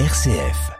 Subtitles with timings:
[0.00, 0.72] RCF.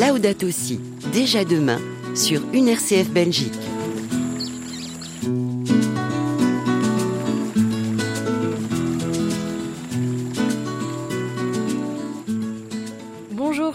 [0.00, 0.80] Laudato Si,
[1.12, 1.78] déjà demain,
[2.14, 3.52] sur une RCF Belgique.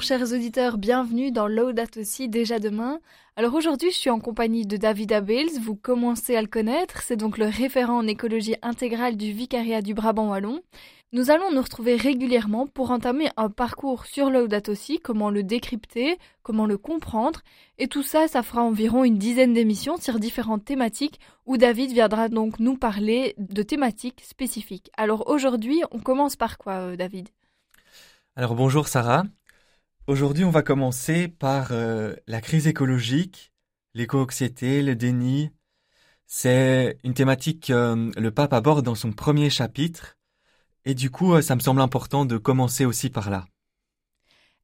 [0.07, 3.01] Chers auditeurs, bienvenue dans Laudato Si déjà demain.
[3.35, 7.17] Alors aujourd'hui je suis en compagnie de David Abels, vous commencez à le connaître, c'est
[7.17, 10.61] donc le référent en écologie intégrale du vicariat du Brabant Wallon.
[11.11, 16.17] Nous allons nous retrouver régulièrement pour entamer un parcours sur Laudato Si, comment le décrypter,
[16.41, 17.41] comment le comprendre,
[17.77, 22.29] et tout ça, ça fera environ une dizaine d'émissions sur différentes thématiques où David viendra
[22.29, 24.89] donc nous parler de thématiques spécifiques.
[24.95, 27.27] Alors aujourd'hui, on commence par quoi euh, David?
[28.37, 29.23] Alors bonjour Sarah.
[30.07, 33.51] Aujourd'hui, on va commencer par euh, la crise écologique,
[33.93, 35.51] l'éco-anxiété, le déni.
[36.25, 40.17] C'est une thématique que euh, le pape aborde dans son premier chapitre.
[40.85, 43.45] Et du coup, euh, ça me semble important de commencer aussi par là.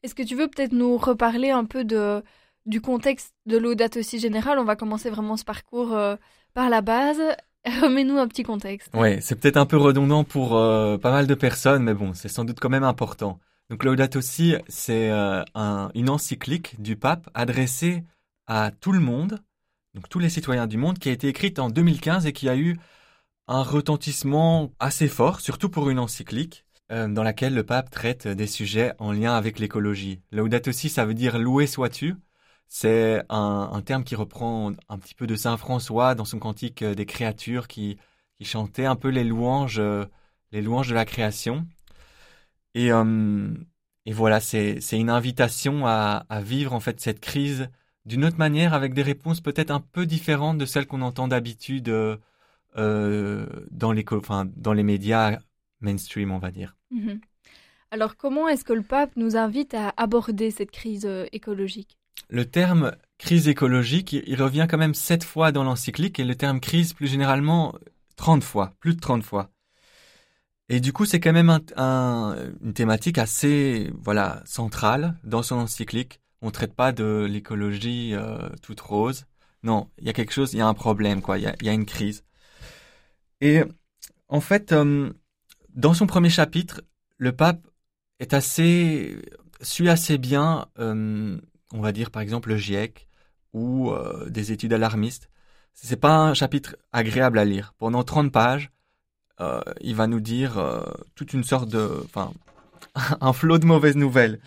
[0.03, 2.23] Est-ce que tu veux peut-être nous reparler un peu de,
[2.66, 4.59] du contexte de l'audate aussi générale?
[4.59, 6.16] On va commencer vraiment ce parcours euh,
[6.53, 7.22] par la base.
[7.66, 8.94] Remets-nous un petit contexte.
[8.94, 12.30] Ouais, c'est peut-être un peu redondant pour euh, pas mal de personnes, mais bon, c'est
[12.30, 13.40] sans doute quand même important.
[13.74, 18.04] Donc Laudato Si, c'est euh, un, une encyclique du pape adressée
[18.46, 19.40] à tout le monde,
[19.96, 22.56] donc tous les citoyens du monde, qui a été écrite en 2015 et qui a
[22.56, 22.78] eu
[23.48, 28.46] un retentissement assez fort, surtout pour une encyclique, euh, dans laquelle le pape traite des
[28.46, 30.22] sujets en lien avec l'écologie.
[30.32, 32.14] Laudato Si, ça veut dire loué sois-tu.
[32.68, 36.84] C'est un, un terme qui reprend un petit peu de Saint François dans son cantique
[36.84, 37.98] euh, des créatures qui,
[38.38, 39.82] qui chantait un peu les louanges,
[40.52, 41.66] les louanges de la création.
[42.76, 43.50] Et, euh,
[44.06, 47.70] et voilà, c'est une invitation à, à vivre en fait cette crise
[48.06, 51.90] d'une autre manière, avec des réponses peut-être un peu différentes de celles qu'on entend d'habitude
[52.78, 55.40] euh, dans, les, co- enfin, dans les médias
[55.82, 56.76] mainstream, on va dire.
[56.92, 57.20] Mhm.
[57.92, 61.97] Alors comment est-ce que le pape nous invite à aborder cette crise écologique?
[62.30, 66.36] Le terme crise écologique, il, il revient quand même sept fois dans l'encyclique et le
[66.36, 67.76] terme crise plus généralement
[68.18, 69.52] 30 fois, plus de 30 fois.
[70.69, 75.56] Et du coup, c'est quand même un- un- une thématique assez voilà centrale dans son
[75.56, 76.22] encyclique.
[76.41, 79.25] On ne traite pas de l'écologie euh, toute rose.
[79.63, 81.38] Non, il y a quelque chose, il y a un problème, quoi.
[81.38, 82.23] Il y y a une crise.
[83.41, 83.62] Et
[84.29, 85.12] en fait, euh,
[85.75, 86.84] dans son premier chapitre,
[87.19, 87.68] le pape
[88.19, 89.18] est assez
[89.62, 91.40] suit assez bien, euh,
[91.73, 93.09] on va dire par exemple le GIEC
[93.53, 95.29] ou euh, des études alarmistes.
[95.73, 97.75] C'est pas un chapitre agréable à lire.
[97.79, 98.72] Pendant 30 pages,
[99.40, 100.84] euh, il va nous dire euh,
[101.16, 102.32] toute une sorte de, enfin,
[103.22, 104.40] un flot de mauvaises nouvelles.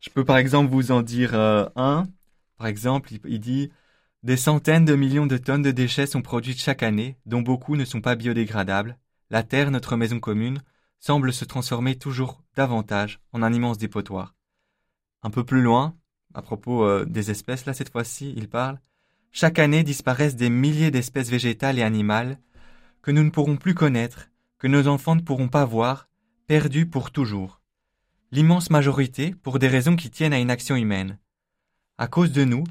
[0.00, 2.06] Je peux par exemple vous en dire euh, un.
[2.58, 3.70] Par exemple, il, il dit
[4.22, 7.84] des centaines de millions de tonnes de déchets sont produites chaque année, dont beaucoup ne
[7.84, 8.98] sont pas biodégradables.
[9.30, 10.62] La terre, notre maison commune,
[10.98, 14.34] semble se transformer toujours davantage en un immense dépotoir.
[15.22, 15.96] Un peu plus loin,
[16.34, 18.80] à propos des espèces, là cette fois-ci, il parle.
[19.32, 22.38] Chaque année disparaissent des milliers d'espèces végétales et animales
[23.06, 26.08] que nous ne pourrons plus connaître, que nos enfants ne pourront pas voir,
[26.48, 27.62] perdues pour toujours.
[28.32, 31.20] L'immense majorité pour des raisons qui tiennent à une action humaine.
[31.98, 32.64] À cause de nous,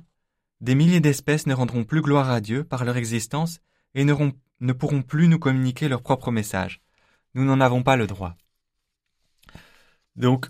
[0.60, 3.62] des milliers d'espèces ne rendront plus gloire à Dieu par leur existence
[3.94, 6.82] et ne pourront plus nous communiquer leur propre message.
[7.34, 8.36] Nous n'en avons pas le droit.
[10.18, 10.50] Donc,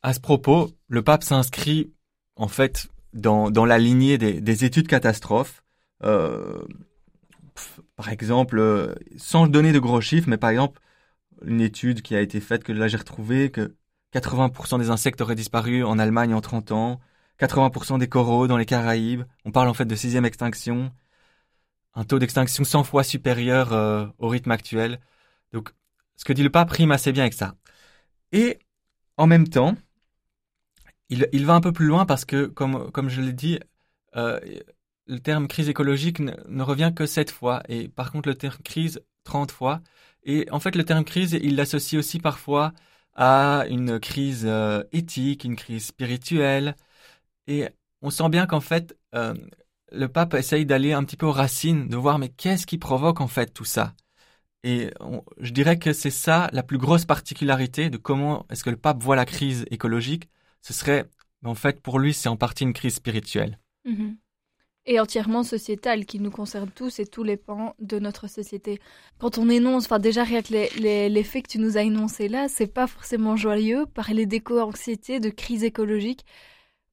[0.00, 1.92] à ce propos, le pape s'inscrit
[2.36, 5.62] en fait dans, la lignée des, des études catastrophes.
[6.02, 6.64] Euh,
[7.98, 10.80] par exemple, euh, sans donner de gros chiffres, mais par exemple,
[11.44, 13.74] une étude qui a été faite, que là j'ai retrouvé, que
[14.14, 17.00] 80% des insectes auraient disparu en Allemagne en 30 ans,
[17.40, 19.24] 80% des coraux dans les Caraïbes.
[19.44, 20.92] On parle en fait de sixième extinction,
[21.94, 25.00] un taux d'extinction 100 fois supérieur euh, au rythme actuel.
[25.52, 25.70] Donc,
[26.16, 27.56] ce que dit le pape rime assez bien avec ça.
[28.32, 28.60] Et
[29.16, 29.74] en même temps,
[31.10, 33.58] il, va un peu plus loin parce que, comme, comme je l'ai dit,
[34.16, 34.38] euh,
[35.08, 39.00] le terme crise écologique ne, revient que sept fois, et par contre le terme crise
[39.24, 39.80] 30 fois.
[40.24, 42.72] Et en fait, le terme crise, il l'associe aussi parfois
[43.14, 46.76] à une crise euh, éthique, une crise spirituelle.
[47.46, 47.68] Et
[48.02, 49.34] on sent bien qu'en fait, euh,
[49.92, 53.20] le pape essaye d'aller un petit peu aux racines, de voir mais qu'est-ce qui provoque
[53.20, 53.94] en fait tout ça?
[54.64, 54.90] Et
[55.38, 59.02] je dirais que c'est ça la plus grosse particularité de comment est-ce que le pape
[59.02, 60.28] voit la crise écologique.
[60.62, 61.08] Ce serait,
[61.44, 63.58] en fait, pour lui, c'est en partie une crise spirituelle.
[63.84, 64.16] Mhm.
[64.90, 68.80] Et entièrement sociétale, qui nous concerne tous et tous les pans de notre société.
[69.18, 71.82] Quand on énonce, enfin déjà rien que les, les, les faits que tu nous as
[71.82, 73.84] énoncés là, c'est pas forcément joyeux.
[73.86, 76.24] Parler d'éco-anxiété, de crise écologique,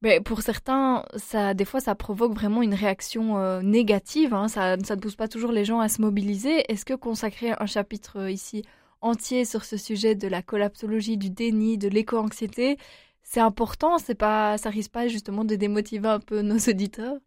[0.02, 4.34] Mais pour certains, ça, des fois, ça provoque vraiment une réaction euh, négative.
[4.34, 4.48] Hein.
[4.48, 6.70] ça, ça ne pousse pas toujours les gens à se mobiliser.
[6.72, 8.64] Est-ce que consacrer un chapitre euh, ici
[9.02, 12.78] entier sur ce sujet de la collapsologie, du déni, de l'éco-anxiété,
[13.24, 13.98] c'est important?
[13.98, 17.18] C'est pas, ça risque pas justement de démotiver un peu nos auditeurs?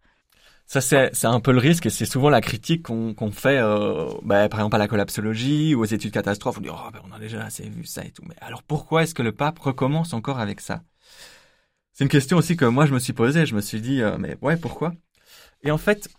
[0.69, 4.50] Ça, c'est un peu le risque et c'est souvent la critique qu'on fait, euh, bah,
[4.50, 6.59] par exemple à la collapsologie ou aux études catastrophes.
[6.59, 8.23] On dit, oh, bah, on a déjà assez vu ça et tout.
[8.29, 10.82] Mais alors pourquoi est-ce que le pape recommence encore avec ça?
[11.94, 13.47] C'est une question aussi que moi je me suis posée.
[13.47, 14.93] Je me suis dit, euh, mais ouais, pourquoi?
[15.62, 16.11] Et en fait,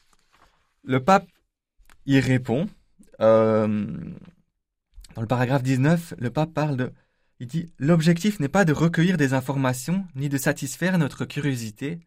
[0.84, 1.28] le pape,
[2.07, 2.68] il répond.
[3.22, 3.86] Euh,
[5.13, 6.92] dans le paragraphe 19, le pape parle de...
[7.40, 12.00] Il dit, l'objectif n'est pas de recueillir des informations ni de satisfaire notre curiosité,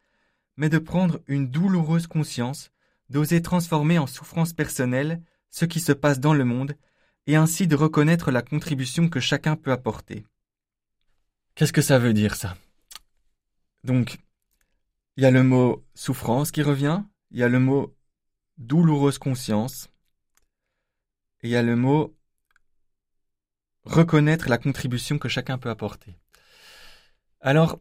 [0.57, 2.71] mais de prendre une douloureuse conscience,
[3.11, 6.77] d'oser transformer en souffrance personnelle ce qui se passe dans le monde,
[7.27, 10.27] et ainsi de reconnaître la contribution que chacun peut apporter.
[11.55, 12.57] Qu'est-ce que ça veut dire ça?
[13.85, 14.19] Donc,
[15.17, 17.95] il y a le mot souffrance qui revient, il y a le mot
[18.59, 19.89] douloureuse conscience,
[21.43, 22.17] et il y a le mot
[23.85, 26.17] reconnaître la contribution que chacun peut apporter.
[27.41, 27.81] Alors,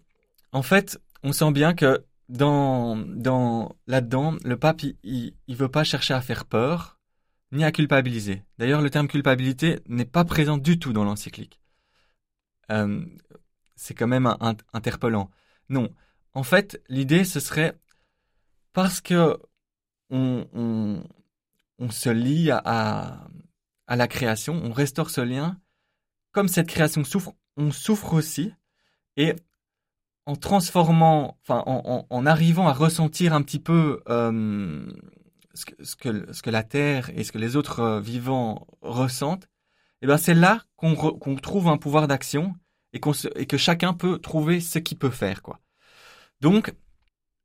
[0.51, 5.83] en fait, on sent bien que dans, dans là-dedans, le pape, il, il, veut pas
[5.83, 6.97] chercher à faire peur,
[7.51, 8.43] ni à culpabiliser.
[8.57, 11.59] D'ailleurs, le terme culpabilité n'est pas présent du tout dans l'encyclique.
[12.71, 13.05] Euh,
[13.75, 14.33] c'est quand même
[14.71, 15.29] interpellant.
[15.67, 15.93] Non.
[16.33, 17.77] En fait, l'idée, ce serait
[18.71, 19.37] parce que
[20.09, 21.03] on, on,
[21.79, 23.27] on se lie à,
[23.87, 25.59] à, la création, on restaure ce lien.
[26.31, 28.53] Comme cette création souffre, on souffre aussi.
[29.17, 29.35] Et
[30.25, 34.85] en transformant, enfin, en, en, arrivant à ressentir un petit peu euh,
[35.53, 38.67] ce, que, ce, que, ce, que, la Terre et ce que les autres euh, vivants
[38.81, 39.47] ressentent,
[40.01, 42.55] eh ben c'est là qu'on trouve un pouvoir d'action
[42.93, 45.59] et, que chacun peut trouver ce qu'il peut faire, quoi.
[46.41, 46.73] Donc,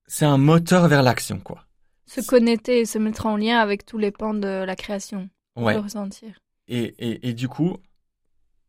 [0.07, 1.67] c'est un moteur vers l'action, quoi.
[2.07, 5.29] Se connecter et se mettre en lien avec tous les pans de la création.
[5.57, 5.77] Ouais.
[5.77, 6.39] ressentir.
[6.69, 7.79] Et, et, et du coup,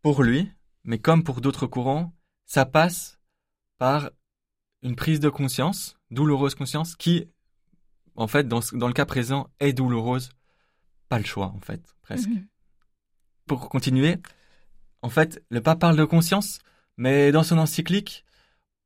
[0.01, 0.51] pour lui,
[0.83, 2.13] mais comme pour d'autres courants,
[2.45, 3.16] ça passe
[3.77, 4.11] par
[4.83, 7.27] une prise de conscience, douloureuse conscience, qui,
[8.15, 10.29] en fait, dans, dans le cas présent, est douloureuse.
[11.09, 12.29] Pas le choix, en fait, presque.
[12.29, 12.47] Mhm.
[13.45, 14.17] Pour continuer,
[15.01, 16.59] en fait, le pape parle de conscience,
[16.97, 18.25] mais dans son encyclique,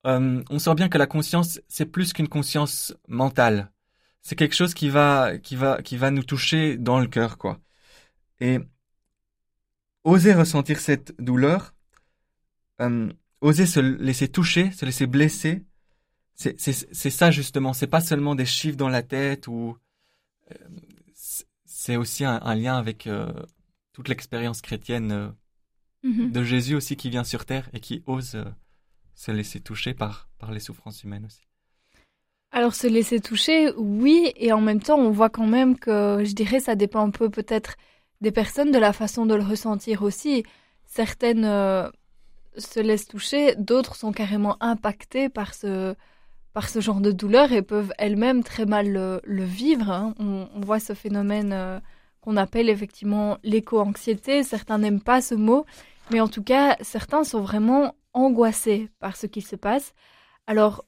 [0.05, 3.71] euh, on sent bien que la conscience, c'est plus qu'une conscience mentale.
[4.21, 7.59] C'est quelque chose qui va, qui va, qui va nous toucher dans le cœur, quoi.
[8.39, 8.59] Et
[10.03, 11.73] oser ressentir cette douleur,
[12.81, 13.11] euh,
[13.41, 15.65] oser se laisser toucher, se laisser blesser,
[16.35, 17.73] c'est ça justement.
[17.73, 19.77] C'est pas seulement des chiffres dans la tête ou
[20.51, 20.55] euh,
[21.65, 23.31] c'est aussi un, lien avec euh,
[23.93, 25.29] toute l'expérience chrétienne euh,
[26.03, 26.31] mm-hmm.
[26.31, 28.43] de Jésus aussi qui vient sur terre et qui ose
[29.15, 31.41] se laisser toucher par par les souffrances humaines aussi.
[32.53, 36.33] Alors se laisser toucher, oui, et en même temps, on voit quand même que, je
[36.33, 37.77] dirais, ça dépend un peu peut-être
[38.19, 40.43] des personnes, de la façon de le ressentir aussi.
[40.85, 41.45] Certaines
[42.57, 45.95] se laissent toucher, d'autres sont carrément impactées par ce,
[46.53, 49.89] par ce genre de douleur et peuvent elles-mêmes très mal le, vivre.
[49.89, 50.13] Hein.
[50.19, 51.79] On, voit ce phénomène euh,
[52.19, 54.43] qu'on appelle effectivement l'éco-anxiété.
[54.43, 55.65] Certains n'aiment pas ce mot,
[56.11, 59.93] mais en tout cas, certains sont vraiment angoissés par ce qui se passe.
[60.47, 60.85] Alors,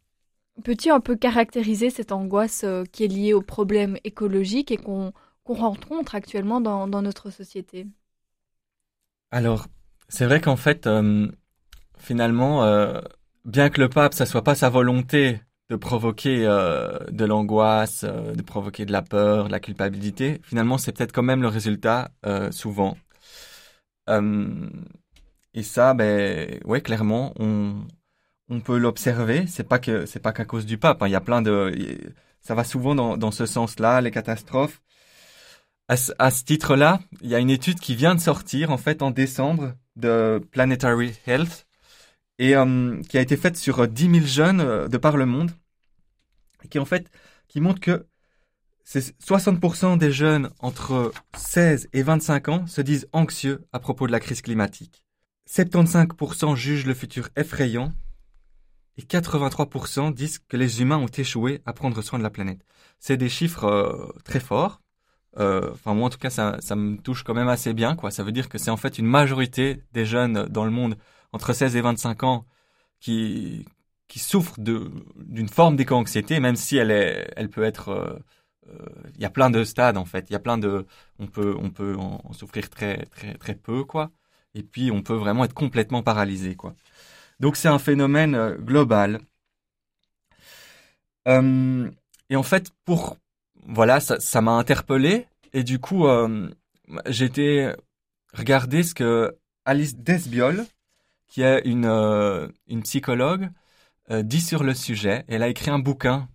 [0.64, 5.14] peux-tu un peu caractériser cette angoisse euh, qui est liée aux problèmes écologiques et qu'on
[5.46, 7.88] rencontre actuellement dans, notre société?
[9.32, 9.68] Alors,
[10.10, 11.28] c'est vrai qu'en fait, euh,
[12.04, 13.02] finalement, euh,
[13.46, 18.36] bien que le pape, ça soit pas sa volonté de provoquer euh, de l'angoisse, euh,
[18.36, 22.12] de provoquer de la peur, de la culpabilité, finalement, c'est peut-être quand même le résultat
[22.52, 22.98] souvent.
[25.54, 27.76] et ça, ben, ouais, clairement, on,
[28.50, 29.48] on peut l'observer.
[29.48, 31.02] C'est pas que c'est pas qu'à cause du pape.
[31.02, 31.08] Hein.
[31.08, 31.74] Y a plein de,
[32.42, 34.82] ça va souvent dans, dans ce sens-là, les catastrophes.
[35.90, 38.78] À ce, à ce titre-là, il y a une étude qui vient de sortir en
[38.78, 41.68] fait en décembre de Planetary Health
[42.40, 45.52] et euh, qui a été faite sur 10 000 jeunes euh, de par le monde,
[46.70, 47.10] qui en fait
[47.48, 48.06] qui montre que
[48.86, 54.20] 60% des jeunes entre 16 et 25 ans se disent anxieux à propos de la
[54.20, 55.04] crise climatique.
[55.50, 57.94] 75% jugent le futur effrayant
[58.98, 62.66] et 83% disent que les humains ont échoué à prendre soin de la planète.
[63.00, 64.82] C'est des chiffres euh, très forts.
[65.36, 68.12] Enfin moi en tout cas ça, ça me touche quand même assez bien quoi.
[68.12, 70.96] Ça veut dire que c'est en fait une majorité des jeunes dans le monde
[71.34, 72.46] entre 16 et 25 ans
[73.00, 73.66] qui,
[74.08, 77.90] qui souffrent d'une forme d'éco-anxiété, même si elle, est, elle peut être...
[77.90, 78.20] Euh,
[78.70, 78.86] euh,
[79.16, 80.30] il y a plein de stades en fait.
[80.30, 80.86] Il y a plein de...
[81.20, 84.12] On peut, on peut en, souffrir très, très, très peu, quoi.
[84.56, 86.76] Et puis, on peut vraiment être complètement paralysé, quoi.
[87.40, 89.20] Donc, c'est un phénomène euh, global.
[92.30, 93.18] Et en fait, pour
[93.66, 96.50] voilà, ça m'a interpellé et du coup, euh,
[97.08, 97.72] j'ai été
[98.34, 100.66] regarder ce que Alice Desbiol,
[101.28, 102.48] qui est une euh,
[102.84, 103.50] psychologue,
[104.12, 105.24] dit sur le sujet.
[105.28, 106.28] Elle a écrit un bouquin.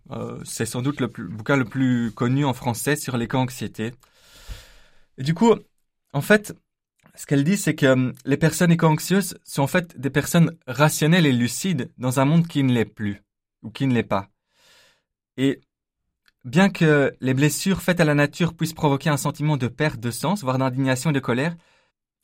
[0.45, 3.92] C'est sans doute le plus, bouquin le plus connu en français sur l'éco-anxiété.
[5.18, 5.54] Du coup,
[6.12, 6.54] en fait,
[7.18, 11.33] ce qu'elle dit, c'est que les personnes éco-anxieuses sont en fait des personnes rationnelles et
[11.33, 13.23] lucides dans un monde qui ne l'est plus
[13.62, 14.28] ou qui ne l'est pas.
[15.37, 15.61] Et
[16.45, 20.12] bien que les blessures faites à la nature puissent provoquer un sentiment de perte de
[20.12, 21.57] sens, voire d'indignation et de colère,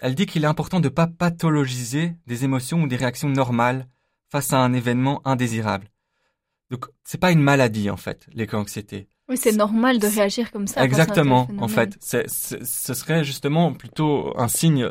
[0.00, 3.88] elle dit qu'il est important de ne pas pathologiser des émotions ou des réactions normales
[4.30, 5.90] face à un événement indésirable.
[6.70, 9.08] Donc, c'est pas une maladie, en fait, l'éco-anxiété.
[9.28, 10.84] Oui, c'est normal de réagir comme ça.
[10.84, 11.96] Exactement, en fait.
[12.00, 14.90] Ce serait justement plutôt un signe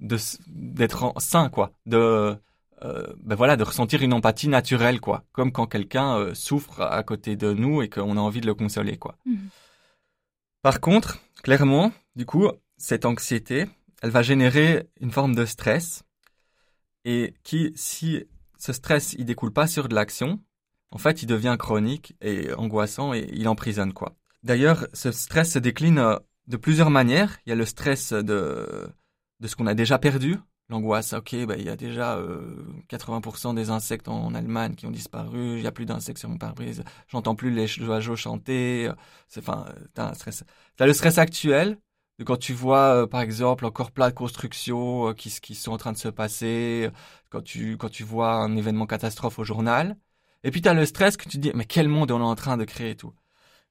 [0.00, 1.72] d'être sain, quoi.
[1.86, 2.36] De,
[2.82, 5.24] euh, ben voilà, de ressentir une empathie naturelle, quoi.
[5.32, 8.54] Comme quand quelqu'un euh, souffre à côté de nous et qu'on a envie de le
[8.54, 9.16] consoler, quoi.
[9.26, 9.48] Mhm.
[10.62, 13.66] Par contre, clairement, du coup, cette anxiété,
[14.00, 16.02] elle va générer une forme de stress
[17.04, 18.24] et qui, si
[18.58, 20.40] ce stress, il découle pas sur de l'action,
[20.90, 24.16] en fait, il devient chronique et angoissant et il emprisonne, quoi.
[24.42, 26.16] D'ailleurs, ce stress se décline euh,
[26.46, 27.38] de plusieurs manières.
[27.46, 28.88] Il y a le stress de,
[29.40, 30.38] de ce qu'on a déjà perdu,
[30.70, 32.18] l'angoisse, ok, bah, il y a déjà
[32.88, 36.28] 80% euh, des insectes en Allemagne qui ont disparu, il n'y a plus d'insectes sur
[36.28, 38.94] mon pare-brise, j'entends plus les oiseaux chanter, euh,
[39.28, 40.12] c'est, enfin, t'as un.
[40.76, 41.78] T'as le stress actuel,
[42.24, 45.92] quand tu vois, euh, par exemple, encore plein de constructions qui, qui sont en train
[45.92, 46.90] de se passer,
[47.30, 49.96] quand tu, quand tu vois un événement catastrophe au journal,
[50.44, 52.56] et puis t'as le stress que tu dis, mais quel monde on est en train
[52.56, 53.12] de créer et tout.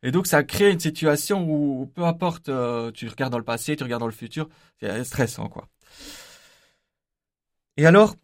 [0.03, 2.45] Et donc ça crée une situation où, peu importe,
[2.93, 4.47] tu regardes dans le passé, tu regardes dans le futur,
[4.79, 5.67] c'est stressant, quoi.
[7.77, 8.15] Et alors,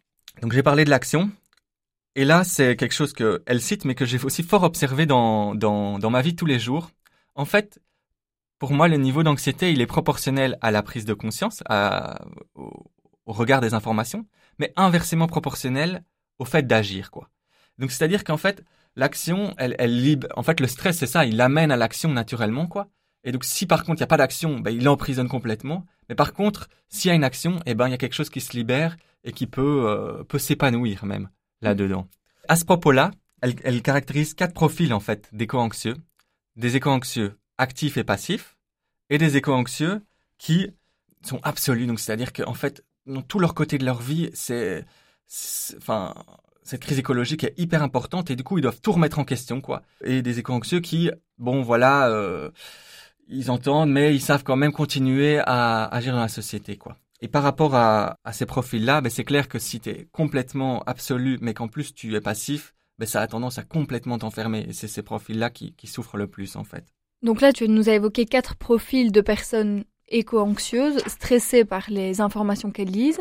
[0.42, 1.30] donc j'ai parlé de l'action.
[2.14, 5.98] Et là, c'est quelque chose qu'elle cite, mais que j'ai aussi fort observé dans, dans,
[5.98, 6.90] dans ma vie tous les jours.
[7.34, 7.78] En fait,
[8.58, 12.72] pour moi, le niveau d'anxiété, il est proportionnel à la prise de conscience, à, au,
[13.26, 14.26] regard des informations,
[14.58, 16.04] mais inversement proportionnel
[16.38, 17.28] au fait d'agir, quoi.
[17.78, 21.40] Donc, c'est-à-dire qu'en fait, l'action, elle, elle libre, en fait, le stress, c'est ça, il
[21.40, 22.88] amène à l'action naturellement, quoi.
[23.24, 25.84] Et donc, si par contre, il n'y a pas d'action, ben, il emprisonne complètement.
[26.08, 28.30] Mais par contre, s'il y a une action, eh ben, il y a quelque chose
[28.30, 31.28] qui se libère et qui peut, euh, peut s'épanouir même
[31.60, 32.06] là-dedans.
[32.48, 33.10] À ce propos-là,
[33.42, 35.96] elle, elle, caractérise quatre profils en fait d'éco-anxieux.
[36.54, 38.56] Des éco-anxieux actifs et passifs
[39.10, 40.02] et des éco-anxieux
[40.38, 40.68] qui
[41.22, 41.86] sont absolus.
[41.86, 44.84] Donc c'est-à-dire qu'en fait, dans tout leur côté de leur vie, c'est,
[45.76, 46.14] enfin,
[46.62, 49.60] cette crise écologique est hyper importante et du coup ils doivent tout remettre en question
[49.60, 49.82] quoi.
[50.02, 52.50] Et des éco-anxieux qui, bon voilà, euh,
[53.28, 56.96] ils entendent mais ils savent quand même continuer à agir dans la société quoi.
[57.22, 60.82] Et par rapport à, à ces profils-là, ben c'est clair que si tu es complètement
[60.84, 64.66] absolu, mais qu'en plus tu es passif, ben ça a tendance à complètement t'enfermer.
[64.68, 66.95] Et c'est ces profils-là qui, qui souffrent le plus, en fait.
[67.26, 72.70] Donc là, tu nous as évoqué quatre profils de personnes éco-anxieuses, stressées par les informations
[72.70, 73.20] qu'elles lisent.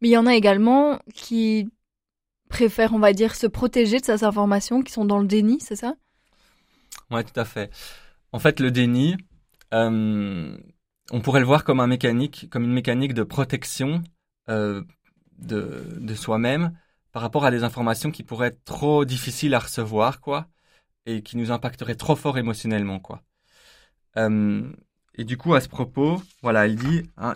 [0.00, 1.68] Mais il y en a également qui
[2.48, 5.76] préfèrent, on va dire, se protéger de ces informations, qui sont dans le déni, c'est
[5.76, 5.96] ça?
[7.10, 7.70] Ouais, tout à fait.
[8.32, 9.18] En fait, le déni,
[9.74, 10.56] euh,
[11.10, 14.02] on pourrait le voir comme un mécanique, comme une mécanique de protection
[14.48, 14.82] euh,
[15.36, 16.72] de, de soi-même
[17.12, 20.48] par rapport à des informations qui pourraient être trop difficiles à recevoir, quoi,
[21.04, 23.22] et qui nous impacteraient trop fort émotionnellement, quoi.
[24.16, 24.62] Euh,
[25.14, 27.34] et du coup, à ce propos, voilà, elle dit un,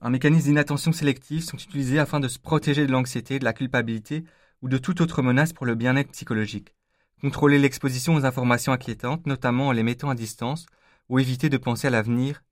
[0.00, 4.24] un mécanisme d'inattention sélective sont utilisés afin de se protéger de l'anxiété, de la culpabilité
[4.62, 6.74] ou de toute autre menace pour le bien-être psychologique.
[7.20, 10.66] Contrôler l'exposition aux informations inquiétantes, notamment en les mettant à distance,
[11.08, 12.42] ou éviter de penser à l'avenir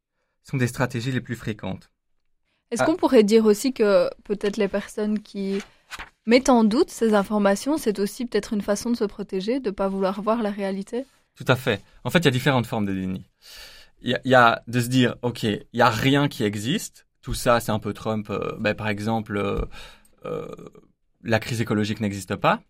[0.42, 1.90] sont des stratégies les plus fréquentes.
[2.70, 2.86] Est-ce ah.
[2.86, 5.58] qu'on pourrait dire aussi que peut-être les personnes qui
[6.26, 9.74] mettent en doute ces informations, c'est aussi peut-être une façon de se protéger, de ne
[9.74, 11.06] pas vouloir voir la réalité?
[11.38, 11.82] Tout à fait.
[12.04, 13.24] En fait, il y a différentes formes de déni.
[14.02, 17.06] Il y, a de se dire, OK, il n'y a rien qui existe.
[17.22, 18.28] Tout ça, c'est un peu Trump.
[18.30, 19.60] Euh, ben, par exemple, euh,
[20.24, 20.48] euh,
[21.22, 22.60] la crise écologique n'existe pas.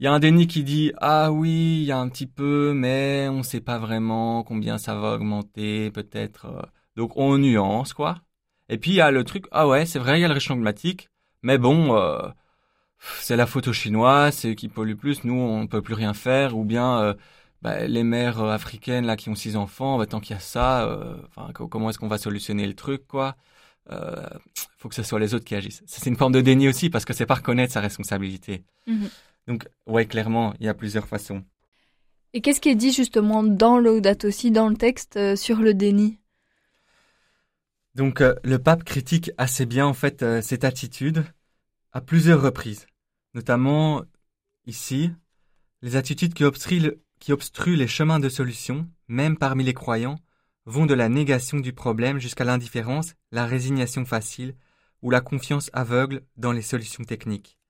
[0.00, 2.72] Il y a un déni qui dit ah oui, il y a un petit peu,
[2.74, 6.70] mais on ne sait pas vraiment combien ça va augmenter, peut-être.
[6.96, 8.20] Donc on nuance quoi.
[8.68, 10.34] Et puis il y a le truc, ah ouais, c'est vrai, il y a le
[10.34, 11.08] réchauffement climatique,
[11.42, 12.28] mais bon, euh,
[13.20, 16.64] c'est la photo chinoise, c'est qui pollue plus, nous on peut plus rien faire, ou
[16.64, 17.14] bien euh,
[17.62, 20.40] bah, les mères euh, africaines là qui ont six enfants, bah, tant qu'il y a
[20.40, 20.98] ça,
[21.54, 23.36] comment est-ce qu'on va solutionner le truc quoi?
[23.90, 24.28] Euh,
[24.78, 25.82] faut que ce soit les autres qui agissent.
[25.86, 28.64] C'est une forme de déni aussi parce que c'est pas reconnaître sa responsabilité.
[28.86, 29.08] Mhm.
[29.48, 31.42] Donc, ouais, clairement, il y a plusieurs façons.
[32.32, 36.18] Et qu'est-ce qui est dit justement dans l'Audate aussi, dans le texte, sur le déni?
[37.94, 41.24] Donc euh, le pape critique assez bien en fait euh, cette attitude
[41.92, 42.86] à plusieurs reprises,
[43.34, 44.02] notamment
[44.66, 45.10] ici
[45.82, 50.18] les attitudes qui obstruent le, qui obstruent les chemins de solution, même parmi les croyants,
[50.66, 54.56] vont de la négation du problème jusqu'à l'indifférence, la résignation facile
[55.02, 57.60] ou la confiance aveugle dans les solutions techniques.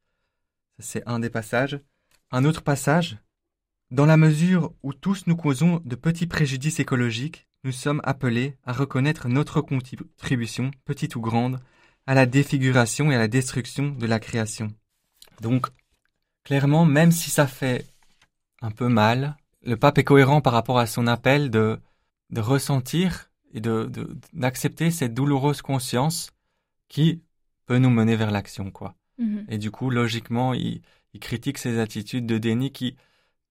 [0.79, 1.79] C'est un des passages.
[2.31, 3.19] Un autre passage.
[3.91, 8.73] Dans la mesure où tous nous causons de petits préjudices écologiques, nous sommes appelés à
[8.73, 11.61] reconnaître notre contribution, petite ou grande,
[12.07, 14.73] à la défiguration et à la destruction de la création.
[15.43, 15.67] Donc,
[16.43, 17.85] clairement, même si ça fait
[18.63, 21.79] un peu mal, le pape est cohérent par rapport à son appel de,
[22.31, 23.91] de ressentir et de,
[24.33, 26.33] d'accepter cette douloureuse conscience
[26.89, 27.23] qui
[27.67, 28.95] peut nous mener vers l'action, quoi.
[29.19, 29.47] Mhm.
[29.49, 32.97] Et du coup, logiquement, il, il, critique ces attitudes de déni qui,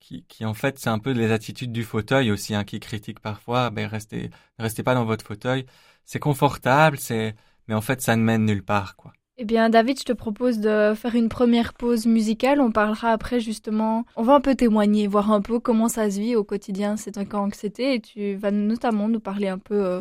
[0.00, 3.20] qui, qui en fait, c'est un peu les attitudes du fauteuil aussi, hein, qui critique
[3.20, 5.66] parfois, ben, restez, restez pas dans votre fauteuil.
[6.04, 7.36] C'est confortable, c'est,
[7.68, 9.12] mais en fait, ça ne mène nulle part, quoi.
[9.42, 12.60] Eh bien, David, je te propose de faire une première pause musicale.
[12.60, 14.04] On parlera après justement.
[14.14, 17.18] On va un peu témoigner, voir un peu comment ça se vit au quotidien, c'est
[17.18, 17.94] un camp anxiété.
[17.94, 20.00] Et tu vas notamment nous parler un peu euh,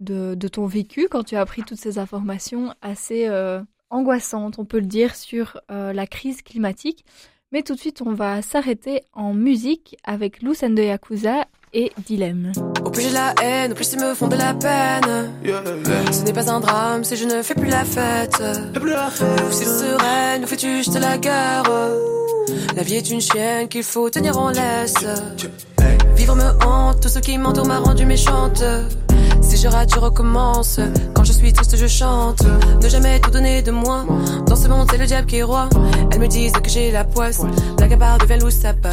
[0.00, 4.80] de, ton vécu quand tu as appris toutes ces informations assez euh, angoissantes, on peut
[4.80, 7.06] le dire, sur euh, la crise climatique.
[7.52, 12.52] Mais tout de suite, on va s'arrêter en musique avec de Yakuza et Dilemme.
[12.84, 15.30] Au plus j'ai la haine, au plus ils me font de la peine.
[16.12, 18.42] Ce n'est pas un drame si je ne fais plus la fête.
[18.76, 21.64] Ou s'il serait, nous fais-tu juste la guerre?
[22.76, 24.94] La vie est une chienne qu'il faut tenir en laisse.
[26.16, 28.62] Vivre me hante, tout ce qui m'entoure m'a rendu méchante.
[29.40, 30.78] Si je rate, je recommence.
[31.14, 32.42] Quand je suis triste, je chante.
[32.82, 34.04] Ne jamais tout donner de moi.
[34.46, 35.68] Dans ce monde, c'est le diable qui est roi.
[36.10, 37.42] Elles me disent que j'ai la poisse.
[37.78, 38.92] La gabarre devient loup, ça part.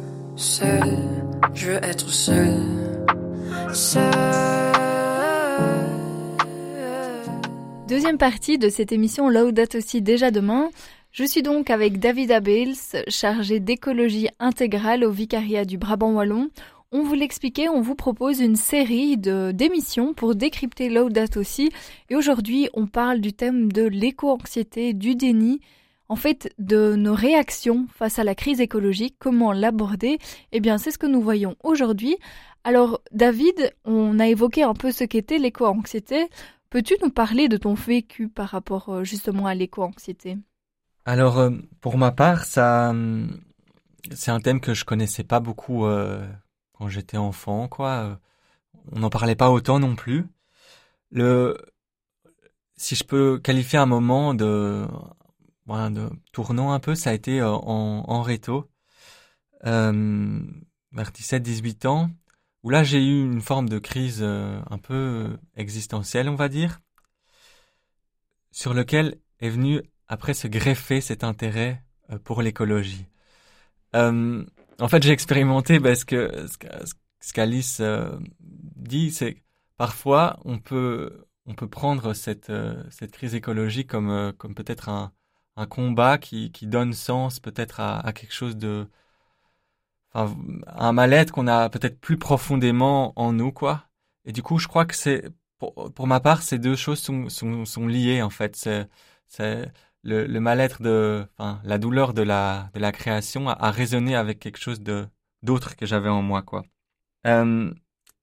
[0.41, 0.97] seul,
[1.53, 2.57] je veux être seul,
[3.73, 4.11] seul.
[7.87, 10.71] Deuxième partie de cette émission Laudat aussi déjà demain.
[11.11, 12.73] Je suis donc avec David Abels,
[13.07, 16.49] chargé d'écologie intégrale au vicariat du Brabant Wallon.
[16.91, 21.69] On vous l'expliquait, on vous propose une série d'émissions pour décrypter Laudat aussi.
[22.09, 25.61] Et aujourd'hui, on parle du thème de l'éco-anxiété, du déni,
[26.11, 30.19] en fait, de nos réactions face à la crise écologique, comment l'aborder,
[30.51, 32.17] eh bien, c'est ce que nous voyons aujourd'hui.
[32.65, 36.27] Alors, David, on a évoqué un peu ce qu'était l'éco-anxiété.
[36.69, 40.37] Peux-tu nous parler de ton vécu par rapport euh, justement à l'éco-anxiété?
[41.05, 43.39] Alors, euh, pour ma part, ça, hum,
[44.11, 46.27] c'est un thème que je connaissais pas beaucoup euh,
[46.73, 48.19] quand j'étais enfant, quoi.
[48.91, 50.25] On n'en parlait pas autant non plus.
[51.09, 51.57] Le,
[52.75, 54.85] si je peux qualifier un moment de
[55.67, 58.69] de tournant un peu, ça a été euh, en, en réto,
[59.65, 60.39] euh,
[60.91, 62.11] vers 17-18 ans,
[62.63, 66.81] où là j'ai eu une forme de crise euh, un peu existentielle, on va dire,
[68.51, 71.83] sur lequel est venu après se greffer cet intérêt
[72.25, 73.05] pour l'écologie.
[73.93, 76.45] en fait, j'ai expérimenté ben, ce que
[77.21, 77.81] ce qu'Alice
[78.41, 79.37] dit, c'est
[79.77, 82.51] parfois on peut on peut prendre cette
[82.89, 85.13] cette crise écologique comme comme peut-être un
[85.55, 88.87] un combat qui, qui donne sens peut-être à, à, quelque chose de...
[90.13, 90.35] Enfin,
[90.67, 93.87] un mal-être qu'on a peut-être plus profondément en nous, quoi.
[94.25, 95.29] Et du coup, je crois que c'est...
[95.59, 98.55] Pour, ma part, ces deux choses sont, sont, sont liées, en fait.
[98.55, 98.87] C'est,
[99.27, 99.71] c'est
[100.03, 101.25] le, le mal-être de...
[101.37, 105.07] Enfin, la douleur de la, de la création a, a résonné avec quelque chose de
[105.43, 106.63] d'autre que j'avais en moi, quoi.
[107.27, 107.73] Euh,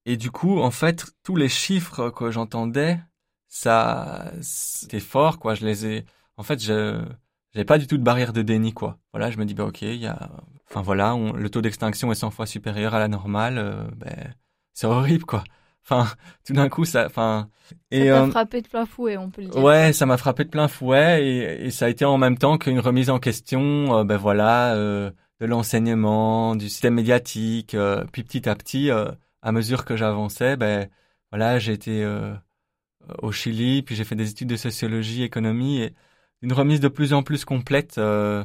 [0.07, 3.01] et du coup, en fait, tous les chiffres que j'entendais,
[3.49, 5.55] ça, c'était fort, quoi.
[5.55, 6.05] Je les ai...
[6.39, 7.05] En fait, je
[7.53, 8.99] j'avais pas du tout de barrière de déni quoi.
[9.13, 10.31] Voilà, je me dis bah ok, il y a,
[10.71, 14.33] enfin voilà, le taux d'extinction est 100 fois supérieur à la normale, euh, ben
[14.75, 15.45] c'est horrible quoi.
[15.83, 16.07] Enfin,
[16.47, 17.49] tout d'un coup ça, enfin.
[17.91, 19.63] Et ça t'a euh, frappé de plein fouet, on peut le dire.
[19.63, 22.59] Ouais, ça m'a frappé de plein fouet et, et, ça a été en même temps
[22.59, 23.99] qu'une remise en question.
[23.99, 27.77] Euh, ben voilà, de l'enseignement, du système médiatique.
[28.13, 30.89] puis petit à petit, à mesure que j'avançais, ben
[31.33, 32.07] voilà, j'ai été
[33.23, 35.95] au Chili, puis j'ai fait des études de sociologie, économie, et
[36.43, 38.45] une remise de plus en plus complète de,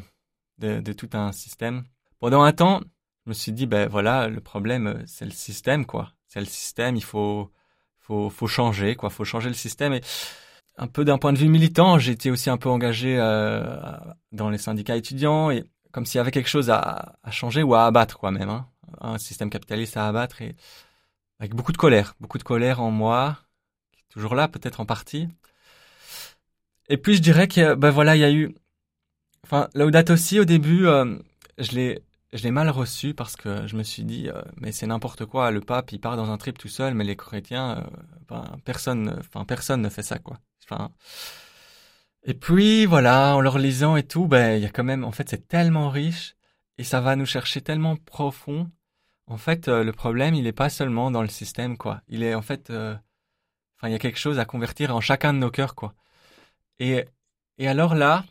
[0.57, 1.83] de, tout un système.
[2.19, 2.81] Pendant un temps,
[3.25, 6.13] je me suis dit, ben voilà, le problème, c'est le système, quoi.
[6.27, 7.51] C'est le système, il faut,
[7.99, 9.09] faut, faut changer, quoi.
[9.09, 9.93] Faut changer le système.
[9.93, 10.01] Et
[10.77, 13.77] un peu d'un point de vue militant, été aussi un peu engagé euh,
[14.31, 17.75] dans les syndicats étudiants et comme s'il y avait quelque chose à, à, changer ou
[17.75, 18.49] à abattre, quoi, même.
[18.49, 18.67] Hein.
[18.99, 20.55] Un système capitaliste à abattre et
[21.39, 23.37] avec beaucoup de colère, beaucoup de colère en moi,
[23.91, 25.27] qui est toujours là, peut-être en partie.
[26.89, 28.55] Et puis je dirais que, ben voilà, il y a eu,
[29.45, 31.17] enfin, Laudato aussi au début, euh,
[31.57, 34.87] je l'ai, je l'ai mal reçu parce que je me suis dit, euh, mais c'est
[34.87, 35.51] n'importe quoi.
[35.51, 37.83] Le pape, il part dans un trip tout seul, mais les chrétiens, euh,
[38.27, 40.39] ben, personne, enfin personne ne fait ça, quoi.
[40.69, 40.91] Enfin.
[42.25, 45.11] Et puis voilà, en leur lisant et tout, ben il y a quand même, en
[45.11, 46.35] fait, c'est tellement riche
[46.77, 48.69] et ça va nous chercher tellement profond.
[49.27, 52.01] En fait, le problème, il est pas seulement dans le système, quoi.
[52.07, 55.39] Il est en fait, enfin, il y a quelque chose à convertir en chacun de
[55.39, 55.93] nos cœurs, quoi.
[56.83, 57.05] Et
[57.57, 58.25] et alors là,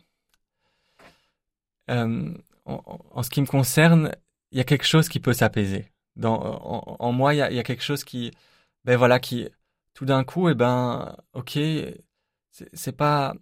[1.87, 4.11] en, ce qui me concerne,
[4.51, 5.91] il y a quelque chose qui peut s'apaiser.
[6.23, 8.31] En, moi, il y, a, quelque chose qui,
[8.85, 9.47] ben voilà, qui,
[9.93, 11.57] tout d'un coup, eh ben, ok,
[12.73, 13.33] c'est pas,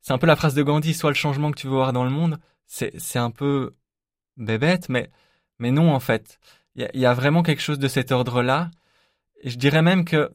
[0.00, 2.04] c'est un peu la phrase de Gandhi, soit le changement que tu veux voir dans
[2.04, 3.76] le monde, c'est, c'est un peu
[4.36, 5.10] bébête, mais,
[5.58, 6.40] mais non, en fait.
[6.76, 8.70] Il y, a, vraiment quelque chose de cet ordre-là.
[9.42, 10.32] Et je dirais même que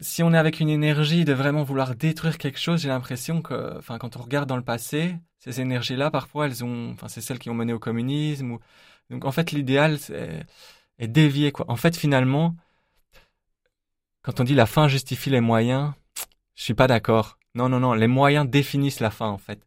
[0.00, 3.76] si on est avec une énergie de vraiment vouloir détruire quelque chose, j'ai l'impression que,
[3.78, 7.38] enfin, quand on regarde dans le passé, ces énergies-là, parfois, elles ont, enfin, c'est celles
[7.38, 8.52] qui ont mené au communisme.
[8.52, 8.60] Ou...
[9.10, 9.98] Donc, en fait, l'idéal
[10.98, 11.66] est, dévié, quoi.
[11.68, 12.56] En fait, finalement,
[14.22, 15.92] quand on dit la fin justifie les moyens,
[16.54, 17.38] je suis pas d'accord.
[17.54, 19.66] Non, non, non, les moyens définissent la fin, en fait.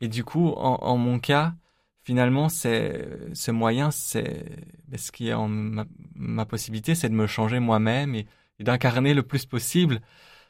[0.00, 1.54] Et du coup, en, mon cas,
[2.02, 4.46] finalement, c'est ce moyen, c'est
[4.88, 8.14] ben, ce qui est en ma, possibilité, c'est de me changer moi-même
[8.60, 10.00] et d'incarner le plus possible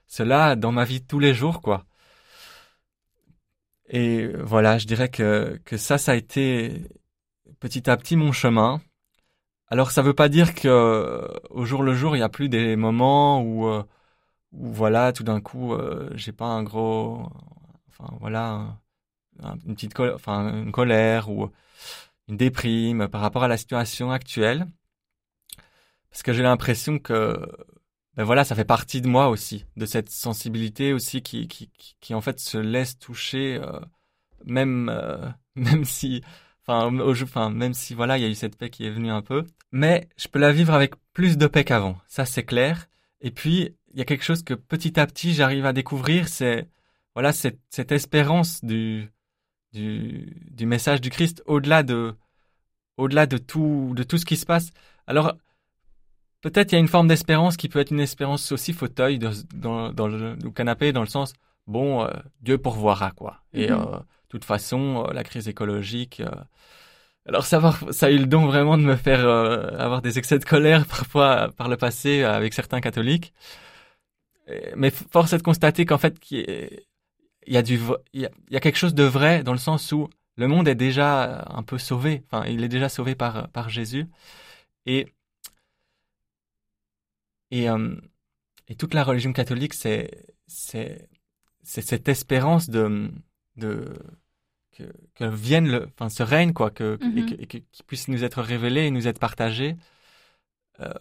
[0.07, 1.87] cela dans ma vie tous les jours, quoi.
[3.87, 6.89] Et voilà, je dirais que, que ça, ça a été
[7.61, 8.81] petit à petit mon chemin.
[9.69, 12.77] Alors ça veut pas dire que au jour le jour, il y a plus des
[12.77, 13.85] moments où, euh,
[14.53, 17.29] où voilà, tout d'un coup, euh, j'ai pas un gros,
[17.89, 18.77] enfin voilà,
[19.67, 21.51] une petite colère, enfin une colère ou
[22.29, 24.67] une déprime par rapport à la situation actuelle,
[26.11, 27.47] parce que j'ai l'impression que
[28.17, 31.71] ben voilà, ça fait partie de moi aussi, de cette sensibilité aussi qui, qui,
[32.01, 33.81] qui, en fait se laisse toucher, euh,
[34.45, 36.23] même, euh, même si,
[36.63, 39.11] enfin, au, enfin, même si voilà, il y a eu cette paix qui est venue
[39.11, 42.89] un peu, mais je peux la vivre avec plus de paix qu'avant, ça c'est clair.
[43.21, 46.69] Et puis il y a quelque chose que petit à petit j'arrive à découvrir, c'est
[47.15, 49.11] voilà cette, cette espérance du,
[49.73, 52.15] du, du message du Christ au-delà de,
[52.97, 54.71] au-delà de tout, de tout ce qui se passe.
[55.07, 55.37] Alors
[56.41, 59.93] peut-être il y a une forme d'espérance qui peut être une espérance aussi fauteuil dans,
[59.93, 61.33] dans, le, canapé, dans le sens,
[61.67, 63.43] bon, euh, Dieu pourvoira, quoi.
[63.53, 63.81] Et de mhm.
[63.81, 63.99] euh,
[64.29, 66.23] toute façon, euh, la crise écologique...
[67.27, 70.45] alors savoir, ça a eu le don vraiment de me faire avoir des excès de
[70.45, 73.33] colère parfois par le passé avec certains catholiques.
[74.75, 76.83] Mais force est de constater qu'en fait, il
[77.47, 77.79] y a du,
[78.13, 81.45] il y a quelque chose de vrai dans le sens où le monde est déjà
[81.49, 82.25] un peu sauvé.
[82.27, 84.07] Enfin, il est déjà sauvé par par Jésus.
[84.87, 85.07] Et
[87.51, 87.97] et, euh,
[88.69, 93.11] et toute la religion catholique, c'est cette espérance de
[93.57, 93.99] de
[94.73, 94.85] que,
[95.15, 97.41] que vienne le, enfin ce règne quoi, que, mm-hmm.
[97.41, 99.77] et, que, qui puisse nous être révélé et nous être partagé.
[100.81, 100.93] Euh,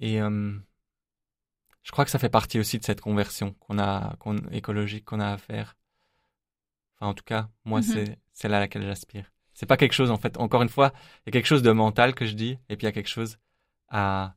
[0.00, 0.52] et euh,
[1.82, 5.20] je crois que ça fait partie aussi de cette conversion qu'on a, qu'on, écologique qu'on
[5.20, 5.76] a à faire.
[6.96, 7.92] Enfin, en tout cas, moi, mm-hmm.
[7.92, 9.32] c'est c'est là à laquelle j'aspire.
[9.54, 11.72] C'est pas quelque chose, en fait, encore une fois, il y a quelque chose de
[11.72, 13.38] mental que je dis, et puis il y a quelque chose
[13.88, 14.34] à,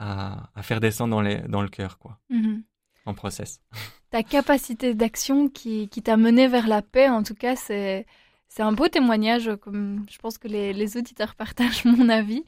[0.00, 2.62] à, faire descendre dans, les, dans le cœur, quoi, mhm.
[3.04, 3.60] en process.
[4.10, 8.06] Ta capacité d'action qui, qui t'a mené vers la paix, en tout cas, c'est,
[8.48, 12.44] c'est un beau témoignage, comme je pense que les, les auditeurs partagent mon avis.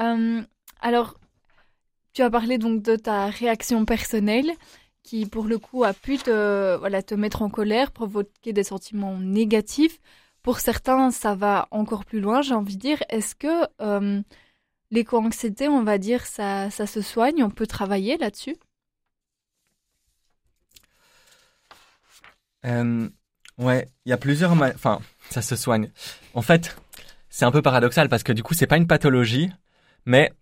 [0.00, 0.42] Euh,
[0.80, 1.14] alors,
[2.12, 4.52] tu as parlé donc de ta réaction personnelle
[5.04, 9.18] qui, pour le coup, a pu te, voilà, te mettre en colère, provoquer des sentiments
[9.18, 10.00] négatifs.
[10.42, 13.02] Pour certains, ça va encore plus loin, j'ai envie de dire.
[13.08, 14.20] Est-ce que euh,
[14.90, 18.56] L'éco-anxiété, on va dire, ça, ça se soigne, on peut travailler là-dessus
[22.64, 23.08] euh,
[23.58, 24.52] Ouais, il y a plusieurs...
[24.52, 25.90] Enfin, ça se soigne.
[26.34, 26.76] En fait,
[27.28, 29.50] c'est un peu paradoxal parce que du coup, c'est pas une pathologie,
[30.06, 30.32] mais...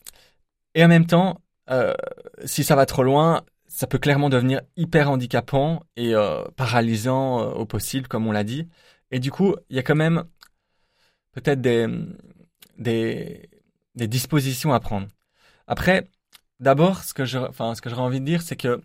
[0.74, 1.94] Et en même temps, euh,
[2.44, 7.64] si ça va trop loin, ça peut clairement devenir hyper handicapant et euh, paralysant au
[7.64, 8.68] possible, comme on l'a dit.
[9.10, 10.24] Et du coup, il y a quand même
[11.32, 11.86] peut-être des,
[12.78, 13.48] des,
[13.96, 15.08] des dispositions à prendre.
[15.66, 16.08] Après,
[16.60, 18.82] d'abord, ce que je, enfin, ce que j'aurais envie de dire, c'est que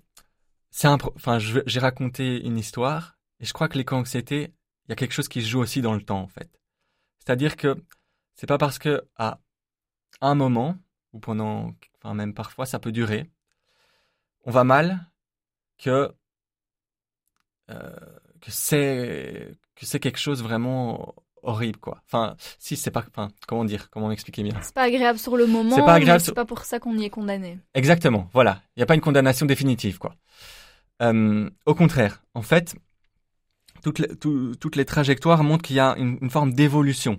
[0.72, 4.54] c'est un, enfin, j'ai raconté une histoire et je crois que l'éco-anxiété,
[4.86, 6.50] il y a quelque chose qui se joue aussi dans le temps, en fait.
[7.20, 7.76] C'est-à-dire que
[8.36, 9.40] c'est pas parce que à
[10.22, 10.78] un moment
[11.14, 13.30] ou pendant, enfin même parfois ça peut durer,
[14.46, 15.12] on va mal
[15.78, 16.14] que
[17.70, 17.96] euh,
[18.42, 22.02] que c'est que c'est quelque chose vraiment horrible quoi.
[22.06, 24.54] Enfin, si c'est pas enfin, comment dire, comment m'expliquer bien.
[24.62, 27.06] C'est pas agréable sur le moment, c'est pas agréable c'est pas pour ça qu'on y
[27.06, 27.60] est condamné.
[27.74, 30.16] Exactement, voilà, il n'y a pas une condamnation définitive quoi.
[31.02, 32.76] Euh, au contraire, en fait,
[33.84, 37.18] toutes les, toutes les trajectoires montrent qu'il y a une, forme d'évolution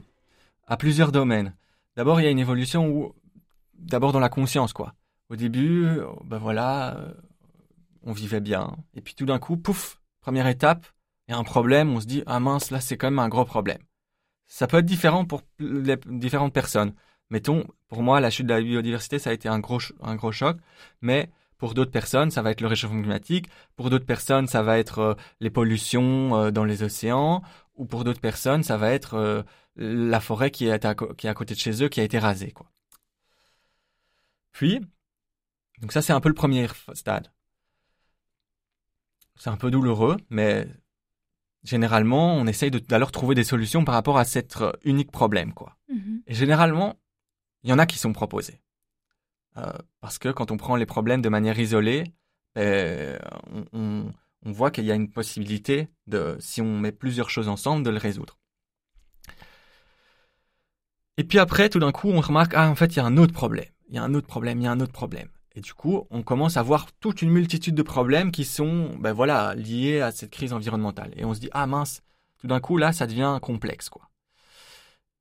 [0.67, 1.55] à plusieurs domaines.
[1.97, 3.15] D'abord, il y a une évolution où,
[3.75, 4.95] d'abord dans la conscience quoi.
[5.29, 7.13] Au début, ben voilà, euh,
[8.05, 10.87] on vivait bien, et puis tout d'un coup, pouf, première étape,
[11.27, 13.29] il y a un problème, on se dit ah mince, là c'est quand même un
[13.29, 13.79] gros problème.
[14.47, 16.95] Ça peut être différent pour les différentes personnes.
[17.31, 20.33] Mettons, pour moi, la chute de la biodiversité, ça a été un gros, un gros
[20.33, 20.59] choc,
[21.01, 21.31] mais
[21.63, 23.49] pour d'autres personnes, ça va être le réchauffement climatique.
[23.77, 27.43] Pour d'autres personnes, ça va être euh, les pollutions euh, dans les océans.
[27.77, 29.43] Ou pour d'autres personnes, ça va être euh,
[29.77, 32.19] la forêt qui est, à, qui est à côté de chez eux, qui a été
[32.19, 32.51] rasée.
[32.51, 32.67] Quoi.
[34.51, 34.81] Puis,
[35.81, 37.33] donc ça c'est un peu le premier stade.
[39.37, 40.67] C'est un peu douloureux, mais
[41.63, 45.77] généralement, on essaye d'alors trouver des solutions par rapport à cet euh, unique problème, quoi.
[45.89, 46.23] Mhm.
[46.27, 46.97] Et généralement,
[47.63, 48.61] il y en a qui sont proposés.
[49.57, 52.05] Euh, parce que quand on prend les problèmes de manière isolée,
[52.55, 53.19] ben,
[53.73, 54.05] on,
[54.45, 57.99] voit qu'il y a une possibilité de, si on met plusieurs choses ensemble, de le
[57.99, 58.39] résoudre.
[61.17, 63.17] Et puis après, tout d'un coup, on remarque, ah, en fait, il y a un
[63.17, 63.71] autre problème.
[63.89, 65.29] Il y a un autre problème, il y a un autre problème.
[65.55, 69.13] Et du coup, on commence à voir toute une multitude de problèmes qui sont, ben
[69.13, 71.13] voilà, liés à cette crise environnementale.
[71.17, 72.03] Et on se dit, ah mince,
[72.39, 74.09] tout d'un coup, là, ça devient complexe, quoi.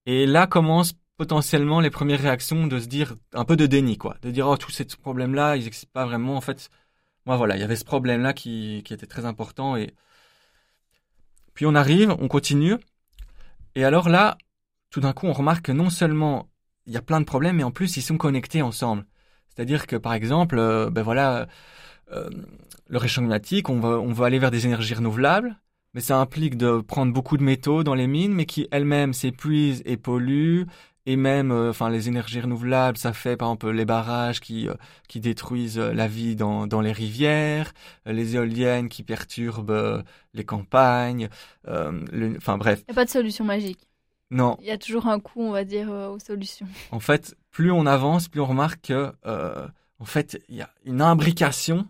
[0.06, 4.16] Et là commencent potentiellement les premières réactions de se dire, un peu de déni, quoi.
[4.22, 6.36] De dire, oh, tous ces problèmes-là, ils n'existent pas vraiment.
[6.38, 6.70] En fait,
[7.26, 9.76] moi, voilà, il y avait ce problème-là qui, qui était très important.
[9.76, 9.94] Et
[11.54, 12.78] puis on arrive, on continue.
[13.76, 14.38] Et alors là,
[14.90, 16.50] tout d'un coup, on remarque que non seulement
[16.86, 19.06] il y a plein de problèmes, mais en plus, ils sont connectés ensemble.
[19.56, 21.48] C'est-à-dire que par exemple, euh, ben voilà,
[22.12, 22.30] euh,
[22.88, 25.56] le réchauffement climatique, on va, on aller vers des énergies renouvelables,
[25.94, 29.82] mais ça implique de prendre beaucoup de métaux dans les mines, mais qui elles-mêmes s'épuisent
[29.86, 30.66] et polluent.
[31.08, 34.68] Et même, euh, enfin, les énergies renouvelables, ça fait par exemple les barrages qui
[35.08, 37.74] qui détruisent la vie dans dans les rivières,
[38.06, 40.04] les éoliennes qui perturbent
[40.36, 41.28] les campagnes.
[41.68, 42.84] Enfin bref.
[42.88, 43.91] Il n'y a pas de solution magique.
[44.32, 44.58] Non.
[44.62, 46.68] Il y a toujours un coût, on va dire, aux solutions.
[46.92, 49.68] En fait, plus on avance, plus on remarque que, euh,
[50.00, 51.88] en fait, il y a une imbrication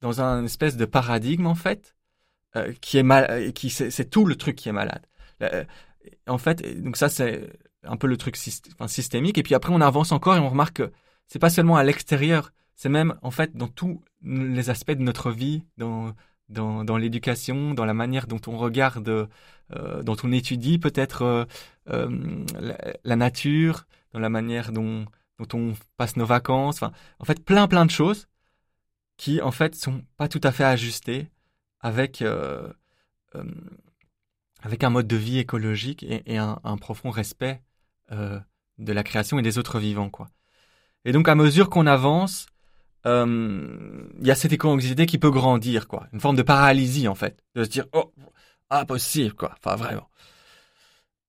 [0.00, 1.94] dans un espèce de paradigme, en fait,
[2.56, 5.06] euh, qui est mal, qui c'est tout le truc qui est malade.
[5.42, 5.64] Euh,
[6.26, 7.48] en fait, donc ça c'est
[7.84, 9.38] un peu le truc systémique.
[9.38, 10.92] Et puis après, on avance encore et on remarque que
[11.26, 15.30] c'est pas seulement à l'extérieur, c'est même en fait dans tous les aspects de notre
[15.30, 16.14] vie, dans
[16.48, 19.28] dans, dans l'éducation, dans la manière dont on regarde,
[19.74, 21.44] euh, dont on étudie peut-être euh,
[21.90, 22.44] euh,
[23.04, 25.04] la, nature, dans la manière dont,
[25.38, 26.76] dont on passe nos vacances.
[26.76, 28.28] Enfin, en fait, plein plein de choses
[29.16, 31.28] qui en fait sont pas tout à fait ajustées
[31.80, 32.72] avec euh,
[33.34, 33.44] euh,
[34.62, 37.62] avec un mode de vie écologique et, et un, un, profond respect
[38.10, 40.28] de la création et des autres vivants, quoi.
[41.04, 42.46] Et donc, à mesure qu'on avance,
[43.04, 46.06] il y a cette éco-anxiété qui peut grandir, quoi.
[46.12, 47.42] Une forme de paralysie, en fait.
[47.54, 48.12] De se dire, oh,
[48.70, 49.54] impossible, quoi.
[49.58, 50.08] Enfin, vraiment.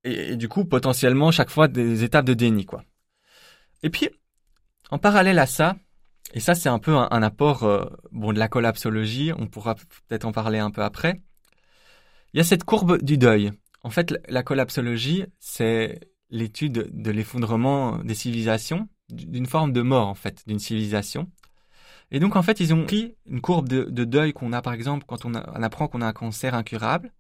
[0.04, 2.84] Et, et, du coup, potentiellement, chaque fois, des étapes de déni, quoi.
[3.84, 4.10] Et puis,
[4.92, 5.76] en parallèle à ça,
[6.34, 10.26] et ça c'est un peu un, apport euh, bon de la collapsologie, on pourra peut-être
[10.26, 11.22] en parler un peu après.
[12.34, 13.52] Il y a cette courbe du deuil.
[13.82, 20.14] En fait, la collapsologie, c'est l'étude de l'effondrement des civilisations, d'une forme de mort en
[20.14, 21.32] fait, d'une civilisation.
[22.12, 25.06] Et donc en fait, ils ont pris une courbe de, deuil qu'on a par exemple
[25.08, 27.12] quand on, on apprend qu'on a un cancer incurable,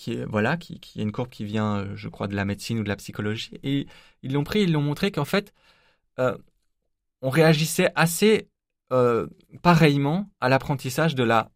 [0.00, 2.46] qui est voilà, qui, qui est une courbe qui vient, euh, je crois, de la
[2.46, 3.58] médecine ou de la psychologie.
[3.62, 3.86] Et
[4.22, 5.52] ils l'ont pris, ils l'ont montré qu'en fait,
[6.18, 6.36] euh,
[7.20, 8.48] on réagissait assez
[8.92, 9.26] euh,
[9.62, 11.50] pareillement à l'apprentissage de la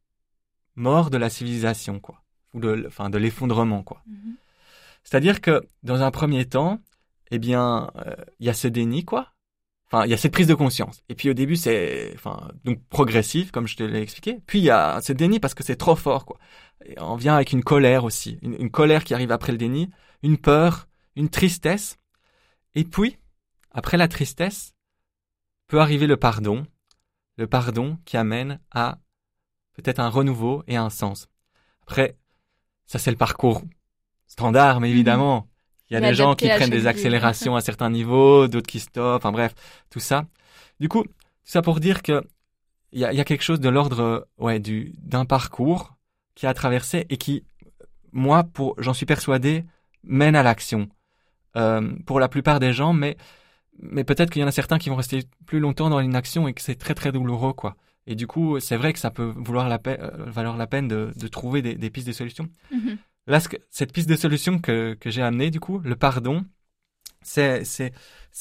[0.74, 4.02] mort de la civilisation, quoi, ou de, enfin, de l'effondrement, quoi.
[4.08, 4.34] Mm-hmm.
[5.04, 6.80] C'est-à-dire que dans un premier temps,
[7.30, 7.90] eh bien,
[8.38, 9.33] il y a ce déni, quoi.
[9.94, 11.02] Enfin, il y a cette prise de conscience.
[11.08, 14.40] Et puis au début, c'est, enfin, donc progressif, comme je te l'ai expliqué.
[14.46, 16.38] Puis il y a ce déni parce que c'est trop fort, quoi
[16.98, 19.90] on vient avec une colère aussi, une, colère qui arrive après le déni,
[20.22, 21.98] une peur, une tristesse.
[22.74, 23.18] Et puis,
[23.70, 24.74] après la tristesse,
[25.68, 26.66] peut arriver le pardon,
[27.36, 28.98] le pardon qui amène à
[29.74, 31.28] peut-être un renouveau et un sens.
[31.82, 32.16] Après,
[32.86, 33.62] ça c'est le parcours
[34.26, 34.94] standard, mais mhm.
[34.94, 35.48] évidemment,
[35.90, 39.24] Il y a des gens qui prennent des accélérations à certains niveaux, d'autres qui stoppent,
[39.24, 39.54] enfin bref,
[39.90, 40.26] tout ça.
[40.80, 41.10] Du coup, tout
[41.44, 42.22] ça pour dire que
[42.92, 45.96] il y a, y a, quelque chose de l'ordre ouais, du d'un parcours
[46.36, 47.44] qui a traversé et qui,
[48.12, 49.64] moi, pour j'en suis persuadé,
[50.04, 50.88] mène à l'action.
[51.56, 53.16] Euh, pour la plupart des gens, mais
[53.78, 56.54] mais peut-être qu'il y en a certains qui vont rester plus longtemps dans l'inaction et
[56.54, 57.76] que c'est très très douloureux, quoi.
[58.06, 60.88] Et du coup, c'est vrai que ça peut vouloir la peine, euh, valoir la peine
[60.88, 62.48] de, de trouver des, des, pistes de solutions.
[62.72, 62.96] Mm-hmm.
[63.26, 66.44] Là, cette piste de solution que, j'ai amenée, du coup, le pardon,
[67.22, 67.62] c'est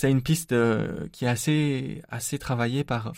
[0.03, 3.13] une piste euh, qui est assez travaillée par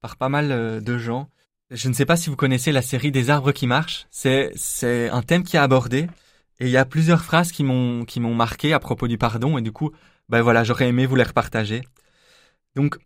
[0.00, 1.28] par pas mal euh, de gens.
[1.70, 4.06] Je ne sais pas si vous connaissez la série des arbres qui marchent.
[4.10, 6.08] C'est un thème qui est abordé
[6.58, 9.56] et il y a plusieurs phrases qui m'ont qui m'ont marqué à propos du pardon
[9.56, 9.92] et du coup
[10.28, 11.82] ben voilà j'aurais aimé vous les repartager.
[12.74, 12.98] Donc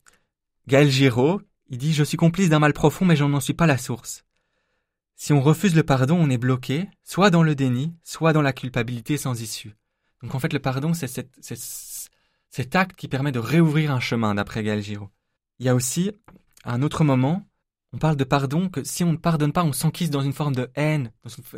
[0.66, 3.66] Gaël Giraud, il dit je suis complice d'un mal profond mais je n'en suis pas
[3.66, 4.24] la source.
[5.16, 8.52] Si on refuse le pardon, on est bloqué, soit dans le déni, soit dans la
[8.52, 9.74] culpabilité sans issue.
[10.22, 14.62] Donc en fait, le pardon, c'est cet, acte qui permet de réouvrir un chemin, d'après
[14.62, 15.10] Gaël Giraud.
[15.58, 16.10] Il y a aussi,
[16.64, 17.44] à un autre moment,
[17.92, 20.54] on parle de pardon, que si on ne pardonne pas, on s'enquise dans une forme
[20.54, 21.12] de haine.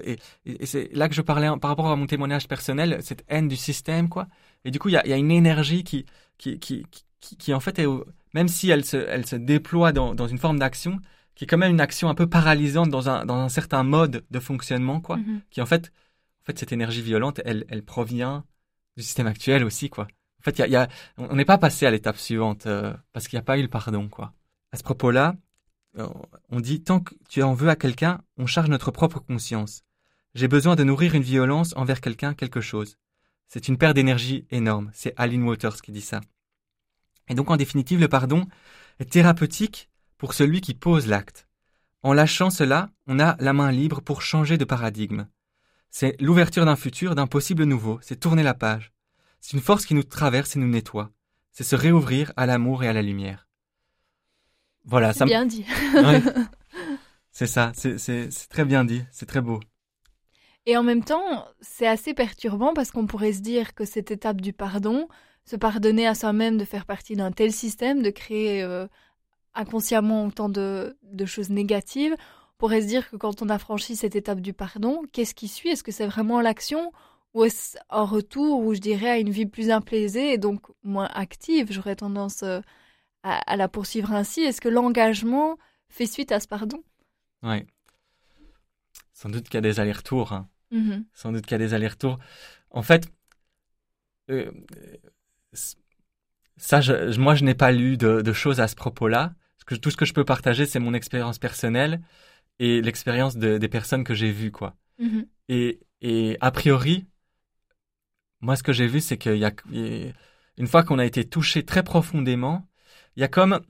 [0.05, 0.19] Et,
[0.67, 4.09] c'est là que je parlais par rapport à mon témoignage personnel, cette haine du système,
[4.11, 4.27] quoi.
[4.65, 6.05] Et du coup, il y a, une énergie qui,
[6.37, 6.85] qui, qui,
[7.21, 7.81] qui, en fait,
[8.35, 11.01] même si elle se, elle se déploie dans une forme d'action,
[11.37, 14.25] qui est quand même une action un peu paralysante dans un, dans un certain mode
[14.31, 15.19] de fonctionnement, quoi.
[15.19, 15.41] Mm-hmm.
[15.51, 15.93] Qui en fait,
[16.43, 18.45] en fait, cette énergie violente, elle, elle provient
[18.97, 20.09] du système actuel aussi, quoi.
[20.41, 23.29] En fait, y a, y a, on n'est pas passé à l'étape suivante euh, parce
[23.29, 24.33] qu'il n'y a pas eu le pardon, quoi.
[24.73, 25.37] À ce propos-là,
[25.99, 26.09] euh,
[26.49, 29.83] on dit tant que tu en veux à quelqu'un, on charge notre propre conscience.
[30.35, 32.97] J'ai besoin de nourrir une violence envers quelqu'un, quelque chose.
[33.47, 34.91] C'est une perte d'énergie énorme.
[34.93, 36.21] C'est Aline Waters qui dit ça.
[37.29, 38.47] Et donc, en définitive, le pardon
[38.99, 41.49] est thérapeutique pour celui qui pose l'acte.
[42.03, 45.27] En lâchant cela, on a la main libre pour changer de paradigme.
[45.91, 48.93] C'est l'ouverture d'un futur, d'un possible nouveau, c'est tourner la page.
[49.41, 51.11] C'est une force qui nous traverse et nous nettoie.
[51.53, 53.49] C'est se réouvrir à l'amour et à la lumière.
[54.85, 55.65] Voilà, ça bien dit.
[57.39, 59.61] C'est ça, c'est très bien dit, c'est très beau.
[60.65, 64.41] Et en même temps, c'est assez perturbant parce qu'on pourrait se dire que cette étape
[64.41, 65.07] du pardon,
[65.45, 68.87] se pardonner à soi-même de faire partie d'un tel système, de créer euh,
[69.57, 74.15] inconsciemment autant de, choses négatives, on pourrait se dire que quand on a franchi cette
[74.15, 75.71] étape du pardon, qu'est-ce qui suit?
[75.71, 76.93] Est-ce que c'est vraiment l'action
[77.35, 81.09] ou est-ce un retour où je dirais à une vie plus implaisée et donc moins
[81.13, 81.71] active?
[81.71, 82.61] J'aurais tendance euh,
[83.23, 84.41] à, la poursuivre ainsi.
[84.41, 86.83] Est-ce que l'engagement fait suite à ce pardon?
[87.43, 87.65] Oui.
[89.13, 90.33] Sans doute qu'il y a des allers-retours.
[90.33, 90.49] Hein.
[90.73, 91.05] Mm-hmm.
[91.13, 92.19] Sans doute qu'il y a des allers-retours.
[92.71, 93.07] En fait,
[94.31, 94.51] euh,
[96.57, 96.81] ça,
[97.19, 99.35] moi, je n'ai pas lu de choses à ce propos-là
[99.75, 102.01] tout ce que je peux partager, c'est mon expérience personnelle
[102.59, 104.77] et l'expérience des personnes que j'ai vues, quoi.
[105.01, 105.27] Mm-hmm.
[105.49, 107.07] Et, et a priori,
[108.41, 109.53] moi, ce que j'ai vu, c'est qu'il y a,
[110.57, 112.69] une fois qu'on a été touché très profondément,
[113.17, 113.61] il y a comme,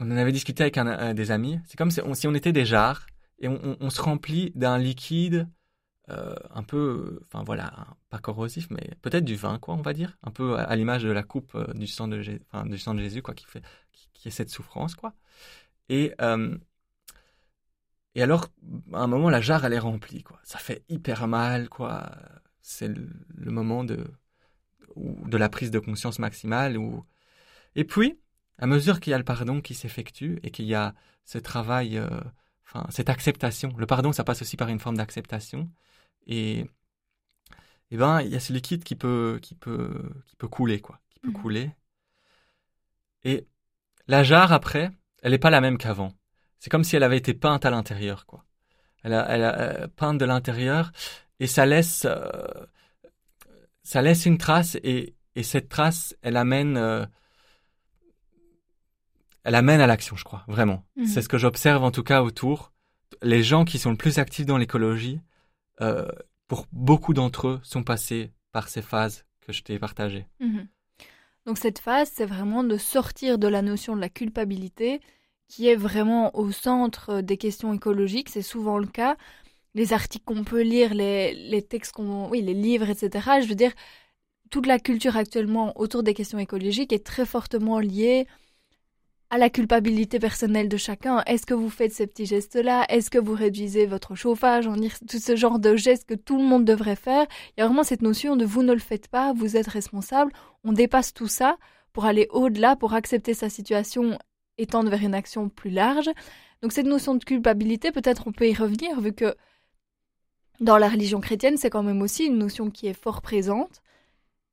[0.00, 2.52] on en avait discuté avec un, des amis, c'est comme si on, si on, était
[2.52, 3.06] des jarres
[3.38, 5.48] et on, on se remplit d'un liquide
[6.08, 10.16] euh, un peu, enfin voilà, pas corrosif, mais peut-être du vin, quoi, on va dire,
[10.22, 13.62] un peu à, l'image de la coupe euh, du sang de, Jésus, quoi, qui fait,
[13.92, 15.14] qui, est cette souffrance, quoi.
[15.88, 16.56] Et euh,
[18.14, 18.48] et alors,
[18.92, 20.40] à un moment, la jarre, elle est remplie, quoi.
[20.44, 22.10] Ça fait hyper mal, quoi.
[22.62, 24.06] C'est le, moment de
[24.96, 26.78] de la prise de conscience maximale.
[26.78, 27.04] Ou...
[27.74, 28.18] Et puis,
[28.58, 32.00] à mesure qu'il y a le pardon qui s'effectue et qu'il y a ce travail,
[32.66, 35.70] enfin, cette acceptation, le pardon, ça passe aussi par une forme d'acceptation.
[36.26, 36.66] Et,
[37.90, 41.20] ben, il y a ce liquide qui peut, qui peut, qui peut couler, quoi, qui
[41.20, 41.40] peut mmh.
[41.40, 41.70] couler.
[43.24, 43.46] Et
[44.08, 44.90] la jarre, après,
[45.22, 46.12] elle n'est pas la même qu'avant.
[46.58, 48.44] C'est comme si elle avait été peinte à l'intérieur, quoi.
[49.02, 50.90] Elle a, elle a euh, peinte de l'intérieur
[51.38, 52.66] et ça laisse, euh,
[53.84, 57.06] ça laisse une trace et, et cette trace, elle amène, euh,
[59.44, 60.84] elle amène à l'action, je crois, vraiment.
[60.96, 61.06] Mmh.
[61.06, 62.72] C'est ce que j'observe en tout cas autour.
[63.22, 65.20] Les gens qui sont le plus actifs dans l'écologie,
[65.80, 66.08] euh,
[66.48, 70.26] pour beaucoup d'entre eux, sont passés par ces phases que je t'ai partagées.
[70.40, 70.66] Mhm.
[71.46, 75.00] Donc cette phase, c'est vraiment de sortir de la notion de la culpabilité,
[75.48, 78.28] qui est vraiment au centre des questions écologiques.
[78.28, 79.16] C'est souvent le cas.
[79.74, 83.40] Les articles qu'on peut lire, les, les textes qu'on, oui, les livres, etc.
[83.42, 83.72] Je veux dire,
[84.50, 88.26] toute la culture actuellement autour des questions écologiques est très fortement liée
[89.30, 91.22] à la culpabilité personnelle de chacun.
[91.26, 92.86] Est-ce que vous faites ces petits gestes-là?
[92.88, 94.66] Est-ce que vous réduisez votre chauffage?
[94.66, 97.66] En tout ce genre de gestes que tout le monde devrait faire Il y a
[97.66, 100.32] vraiment cette notion de vous ne le faites pas, vous êtes responsable.
[100.64, 101.56] On dépasse tout ça
[101.92, 104.18] pour aller au-delà, pour accepter sa situation
[104.58, 106.10] et tendre vers une action plus large.
[106.62, 109.34] Donc cette notion de culpabilité, peut-être on peut y revenir vu que
[110.60, 113.82] dans la religion chrétienne, c'est quand même aussi une notion qui est fort présente.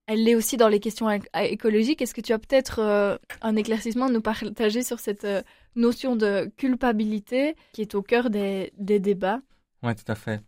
[0.06, 2.01] Elle l'est aussi dans les questions écologiques.
[2.01, 5.41] Est-ce que tu as peut-être euh, un éclaircissement à nous partager sur cette euh,
[5.76, 9.39] notion de culpabilité qui est au cœur des, débats?
[9.82, 10.41] Oui, tout à fait.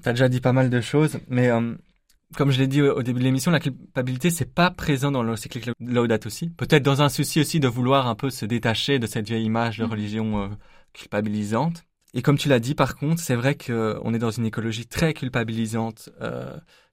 [0.00, 1.74] Tu as déjà dit pas mal de choses, mais euh,
[2.36, 5.68] comme je l'ai dit au, début de l'émission, la culpabilité, c'est pas présent dans l'encyclique
[5.80, 6.48] Laudato aussi.
[6.50, 9.78] Peut-être dans un souci aussi de vouloir un peu se détacher de cette vieille image
[9.78, 9.90] de mmh.
[9.90, 10.58] religion
[10.92, 11.82] culpabilisante.
[12.14, 15.14] Et comme tu l'as dit, par contre, c'est vrai qu'on est dans une écologie très
[15.14, 16.10] culpabilisante.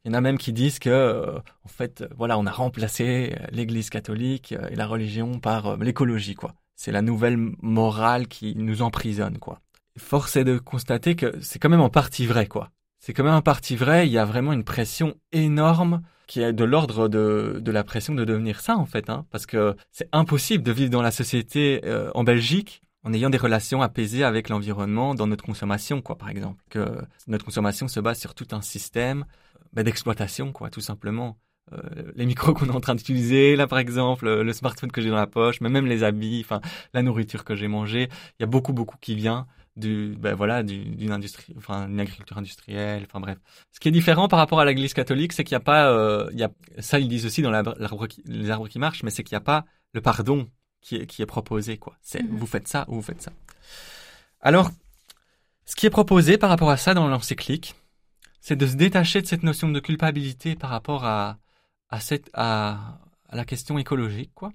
[0.05, 2.51] Euh, il y en a même qui disent que, euh, en fait, voilà, on a
[2.51, 6.53] remplacé l'Église catholique et la religion par euh, l'écologie, quoi.
[6.75, 9.61] C'est la nouvelle morale qui nous emprisonne, quoi.
[9.97, 12.69] Force est de constater que c'est quand même en partie vrai, quoi.
[12.99, 14.07] C'est quand même en partie vrai.
[14.07, 18.13] Il y a vraiment une pression énorme qui est de l'ordre de, de la pression
[18.13, 21.81] de devenir ça, en fait, hein, parce que c'est impossible de vivre dans la société
[22.13, 26.61] en Belgique en ayant des relations apaisées avec l'environnement dans notre consommation, quoi, par exemple.
[26.69, 29.25] Que notre consommation se base sur tout un système
[29.73, 31.37] bah, d'exploitation, quoi, tout simplement.
[31.73, 35.09] Euh, les micros qu'on est en train d'utiliser, là par exemple, le smartphone que j'ai
[35.09, 36.61] dans la poche, mais même les habits, enfin
[36.93, 38.09] la nourriture que j'ai mangée,
[38.39, 42.37] il y a beaucoup beaucoup qui vient du, ben voilà, d'une industrie, enfin une agriculture
[42.37, 43.37] industrielle, enfin bref.
[43.71, 46.29] Ce qui est différent par rapport à l'Église catholique, c'est qu'il n'y a pas, euh,
[46.31, 46.49] il y a,
[46.79, 49.65] ça ils disent aussi dans les arbres qui marchent, mais c'est qu'il n'y a pas
[49.93, 50.47] le pardon
[50.81, 51.95] qui est, qui est proposé, quoi.
[52.01, 52.37] C'est mhm.
[52.37, 53.31] vous faites ça ou vous faites ça.
[54.41, 54.71] Alors,
[55.65, 57.75] ce qui est proposé par rapport à ça dans l'encyclique,
[58.47, 61.37] c'est de se détacher de cette notion de culpabilité par rapport à,
[61.89, 64.53] à, cette, à, à la question écologique, quoi,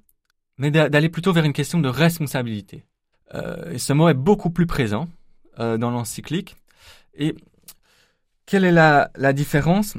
[0.57, 2.86] mais d'aller plutôt vers une question de responsabilité.
[3.34, 5.11] Euh, et ce mot est beaucoup plus présent
[5.59, 6.57] euh, dans l'encyclique.
[7.12, 7.36] Et
[8.47, 9.99] quelle est la, la différence?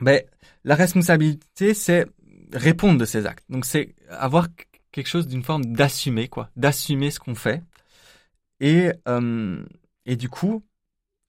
[0.00, 0.20] Ben,
[0.64, 2.06] La responsabilité, c'est
[2.52, 3.48] répondre de ses actes.
[3.48, 4.48] Donc c'est avoir
[4.90, 7.62] quelque chose d'une forme d'assumer, quoi, d'assumer ce qu'on fait.
[8.58, 9.64] Et, euh,
[10.06, 10.64] et du coup,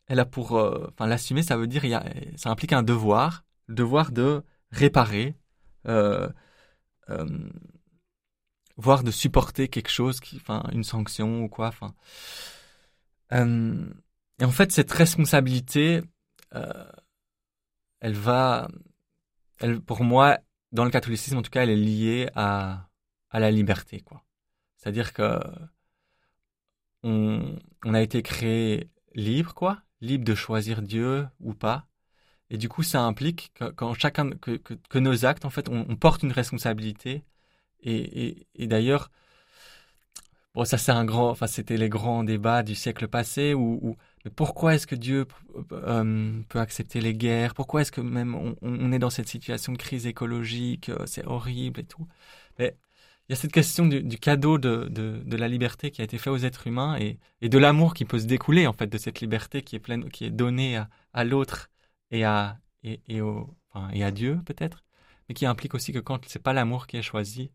[0.09, 2.03] elle a pour, euh, enfin, l'assumer, ça veut dire, y a,
[2.35, 5.35] ça implique un devoir, le devoir de réparer,
[5.87, 6.27] euh,
[8.77, 11.93] voire de supporter quelque chose, enfin, une sanction ou quoi, enfin.
[13.31, 16.01] et en fait, cette responsabilité,
[16.51, 18.67] elle va,
[19.59, 20.39] elle, pour moi,
[20.71, 22.89] dans le catholicisme en tout cas, elle est liée à
[23.31, 24.23] à la liberté, quoi.
[24.77, 25.39] C'est-à-dire que
[27.03, 31.87] on, on, a été créé libre, quoi, libre de choisir Dieu ou pas.
[32.49, 36.23] Et du coup, ça implique que, quand chacun, que, nos actes, en fait, on, porte
[36.23, 37.23] une responsabilité.
[37.81, 39.11] Et, et, d'ailleurs,
[40.55, 43.95] bon, ça c'est un grand, enfin, c'était les grands débats du siècle passé où
[44.25, 45.25] mais pourquoi est-ce que Dieu
[45.71, 47.53] euh, peut accepter les guerres?
[47.53, 51.25] Pourquoi est-ce que même on, on, est dans cette situation de crise écologique euh, C'est
[51.25, 52.07] horrible et tout?
[52.57, 52.75] Mais
[53.29, 56.31] il y a cette question du, cadeau de, de, la liberté qui a été fait
[56.31, 59.21] aux êtres humains et, et de l'amour qui peut se découler en fait de cette
[59.21, 61.69] liberté qui est pleine, qui est donnée à, à l'autre
[62.09, 64.83] et à et, et, au, enfin, et à Dieu peut-être,
[65.27, 67.51] mais qui implique aussi que quand c'est pas l'amour qui est choisi,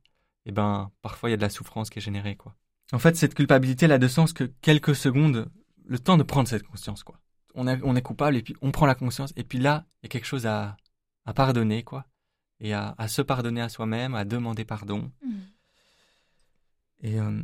[0.46, 2.54] eh ben parfois il y a de la souffrance qui est générée quoi.
[2.92, 5.50] En fait, cette culpabilité elle a de sens que quelques secondes,
[5.84, 7.18] le temps de prendre cette conscience quoi.
[7.56, 10.06] On, on est coupable et puis on prend la conscience et puis là il y
[10.06, 10.76] a quelque chose à,
[11.24, 12.06] à pardonner quoi
[12.60, 15.10] et à, à se pardonner à soi-même, à demander pardon.
[15.24, 15.32] Mmh.
[17.04, 17.40] Et euh,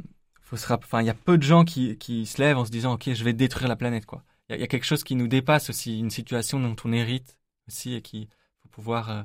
[0.52, 3.34] il y a peu de gens qui, se lèvent en se disant, ok, je vais
[3.34, 4.04] détruire la planète.
[4.48, 7.38] Il y, a quelque chose qui nous dépasse aussi, une situation dont on hérite
[7.68, 8.28] aussi et qui
[8.62, 9.11] faut pouvoir.
[9.11, 9.22] Euh.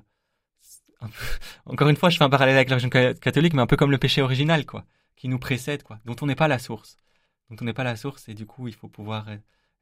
[1.66, 3.92] Encore une fois, je fais un parallèle avec la religion catholique, mais un peu comme
[3.92, 7.00] le péché original, quoi, qui nous précède, quoi, dont on n'est pas la source,
[7.50, 9.28] dont on n'est pas la source, et du coup, il faut pouvoir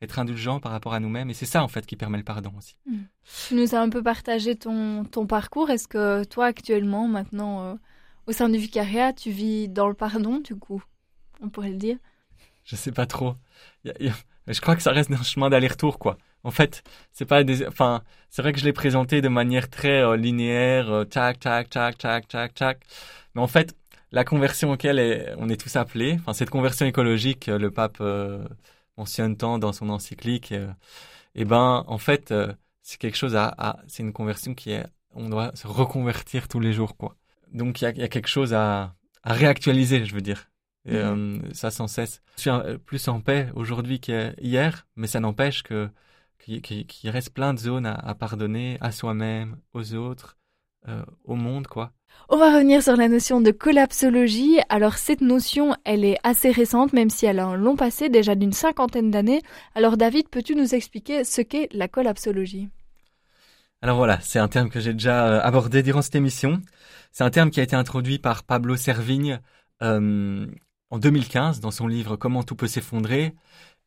[0.01, 2.53] être indulgent par rapport à nous-mêmes, et c'est ça en fait qui permet le pardon
[2.57, 2.75] aussi.
[2.85, 3.03] Hmm.
[3.47, 5.69] Tu nous as un peu partagé ton, parcours.
[5.69, 7.75] Est-ce que toi actuellement, maintenant, euh,
[8.27, 10.83] au sein du vicariat, tu vis dans le pardon, du coup,
[11.41, 11.97] on pourrait le dire
[12.63, 13.35] Je sais pas trop.
[14.47, 16.17] Je crois que ça reste un chemin d'aller-retour, quoi.
[16.43, 20.01] En fait, c'est pas des, enfin, c'est vrai que je l'ai présenté de manière très
[20.03, 22.79] euh, linéaire, euh, tac, tac, tac, tac, tac, tac.
[23.35, 23.75] Mais en fait,
[24.11, 28.45] la conversion auquel on est tous appelés, enfin, cette conversion écologique, le pape euh,
[28.97, 30.53] mentionne tant dans son encyclique,
[31.35, 32.33] eh ben, en fait,
[32.81, 36.73] c'est quelque chose à c'est une conversion qui est, on doit se reconvertir tous les
[36.73, 37.15] jours, quoi
[37.53, 40.49] donc il y a, y a, quelque chose à, à, réactualiser, je veux dire.
[40.85, 41.41] Et, mhm.
[41.45, 42.21] euh, ça sans cesse.
[42.37, 45.89] Je suis plus en paix aujourd'hui qu'hier, mais ça n'empêche que
[46.37, 50.37] qu'il reste plein de zones à, à pardonner à soi-même, aux autres,
[50.89, 51.93] euh, au monde, quoi.
[52.29, 54.59] On va revenir sur la notion de collapsologie.
[54.69, 58.35] Alors cette notion, elle est assez récente, même si elle a un long passé, déjà
[58.35, 59.41] d'une cinquantaine d'années.
[59.75, 62.69] Alors David, peux-tu nous expliquer ce qu'est la collapsologie?
[63.81, 66.61] Alors voilà, c'est un terme que j'ai déjà euh, abordé durant cette émission.
[67.13, 69.39] C'est un terme qui a été introduit par Pablo Servigne
[69.83, 70.47] euh,
[70.89, 73.35] en 2015 dans son livre Comment tout peut s'effondrer.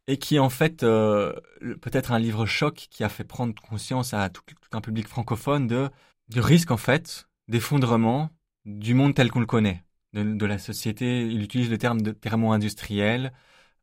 [0.07, 1.35] et qui est en fait euh,
[1.83, 5.91] peut-être un livre choc qui a fait prendre conscience à tout, un public francophone de
[6.29, 8.31] du risque en fait d'effondrement
[8.65, 11.27] du monde tel qu'on le connaît, de, la société.
[11.27, 13.33] Il utilise le terme de thermo-industriel.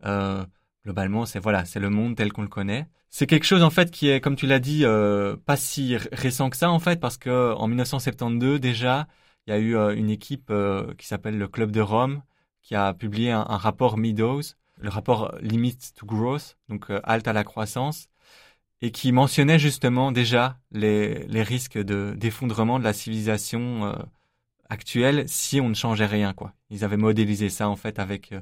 [0.05, 0.45] Euh,
[0.83, 2.87] globalement, c'est voilà, c'est le monde tel qu'on le connaît.
[3.09, 6.49] C'est quelque chose en fait qui est, comme tu l'as dit, euh, pas si récent
[6.49, 9.07] que ça en fait, parce que en 1972 déjà,
[9.47, 12.21] il y a eu euh, une équipe euh, qui s'appelle le Club de Rome
[12.61, 14.41] qui a publié un, un rapport Meadows,
[14.77, 18.07] le rapport Limit to Growth, donc halte à la croissance,
[18.81, 23.93] et qui mentionnait justement déjà les, les risques de d'effondrement de la civilisation
[24.69, 26.53] actuelle si on ne changeait rien quoi.
[26.69, 28.33] Ils avaient modélisé ça en fait avec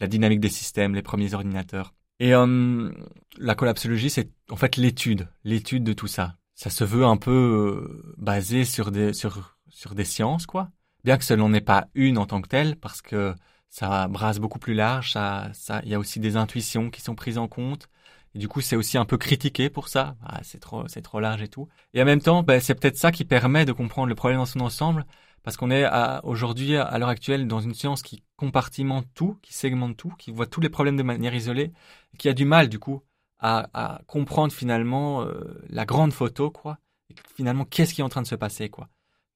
[0.00, 1.94] la dynamique des systèmes, les premiers ordinateurs.
[2.20, 2.90] Et euh,
[3.38, 6.36] la collapsologie, c'est en fait l'étude, l'étude de tout ça.
[6.54, 10.70] Ça se veut un peu euh, basé sur des sur sur des sciences, quoi.
[11.04, 13.34] Bien que ce n'en est pas une en tant que telle, parce que
[13.70, 15.12] ça brasse beaucoup plus large.
[15.12, 17.88] Ça, ça, il y a aussi des intuitions qui sont prises en compte.
[18.34, 20.16] Et du coup, c'est aussi un peu critiqué pour ça.
[20.22, 21.68] Ah, c'est trop, c'est trop large et tout.
[21.94, 24.46] Et en même temps, ben, c'est peut-être ça qui permet de comprendre le problème dans
[24.46, 25.06] son ensemble,
[25.42, 25.86] parce qu'on est
[26.22, 30.46] aujourd'hui, à l'heure actuelle, dans une science qui compartimente tout, qui segmente tout, qui voit
[30.46, 31.72] tous les problèmes de manière isolée,
[32.18, 33.02] qui a du mal, du coup,
[33.38, 36.78] à, comprendre finalement euh, la grande photo, quoi.
[37.08, 38.88] Et finalement, qu'est-ce qui est en train de se passer, quoi.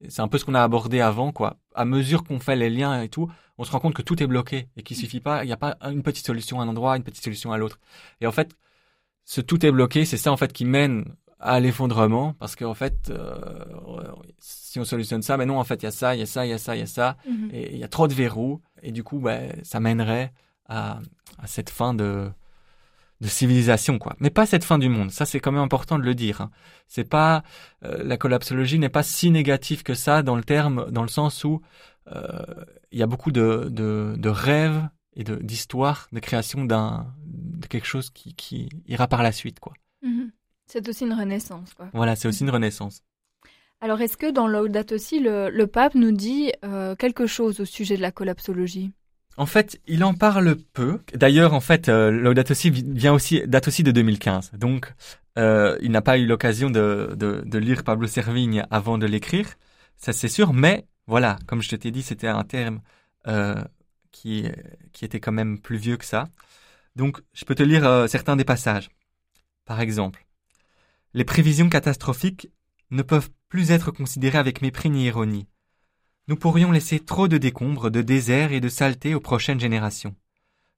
[0.09, 1.57] C'est un peu ce qu'on a abordé avant, quoi.
[1.75, 4.27] À mesure qu'on fait les liens et tout, on se rend compte que tout est
[4.27, 6.97] bloqué et qu'il suffit pas, il n'y a pas une petite solution à un endroit,
[6.97, 7.79] une petite solution à l'autre.
[8.21, 8.57] Et en fait,
[9.25, 11.05] ce tout est bloqué, c'est ça en fait qui mène
[11.41, 13.65] à l'effondrement parce qu'en fait, euh,
[14.39, 16.27] si on solutionne ça, mais non, en fait, il y a ça, il y a
[16.27, 17.51] ça, il y a ça, il y a ça, mhm.
[17.53, 20.33] et il y a trop de verrous, et du coup, ben, ça mènerait
[20.69, 21.01] à,
[21.39, 22.31] à, cette fin de,
[23.25, 24.15] de civilisation, quoi.
[24.21, 25.11] Mais pas cette fin du monde.
[25.11, 26.43] Ça, c'est quand même important de le dire.
[26.43, 26.51] Hein.
[26.89, 27.43] C'est pas
[27.83, 31.43] euh, la collapsologie n'est pas si négative que ça dans le terme, dans le sens
[31.43, 31.63] où
[32.13, 32.45] euh,
[32.93, 37.67] il y a beaucoup de, de, de rêves et de d'histoires de création d'un de
[37.67, 39.73] quelque chose qui, qui ira par la suite, quoi.
[40.03, 40.31] Mhm.
[40.67, 41.89] C'est aussi une renaissance, quoi.
[41.95, 43.03] Voilà, c'est aussi une renaissance.
[43.81, 47.97] Alors, est-ce que dans Laudato aussi, le, pape nous dit euh, quelque chose au sujet
[47.97, 48.93] de la collapsologie?
[49.37, 51.01] En fait, il en parle peu.
[51.15, 54.53] D'ailleurs, en fait, euh, Laudato Si vient aussi, date aussi de 2015.
[54.53, 54.93] Donc,
[55.39, 59.49] euh, il n'a pas eu l'occasion de, de, lire Pablo Servigne avant de l'écrire.
[59.97, 60.53] Ça, c'est sûr.
[60.53, 62.81] Mais, voilà, comme je t'ai dit, c'était un terme
[63.27, 63.57] euh,
[64.13, 64.47] qui,
[64.93, 66.29] qui était quand même plus vieux que ça.
[66.95, 68.89] Donc, je peux te lire certains des passages.
[69.65, 70.27] Par exemple,
[71.13, 72.51] les prévisions catastrophiques
[72.91, 75.49] ne peuvent plus être considérées avec mépris ni ironie.
[76.27, 80.17] Nous pourrions laisser trop de décombres, de déserts et de saleté aux prochaines générations.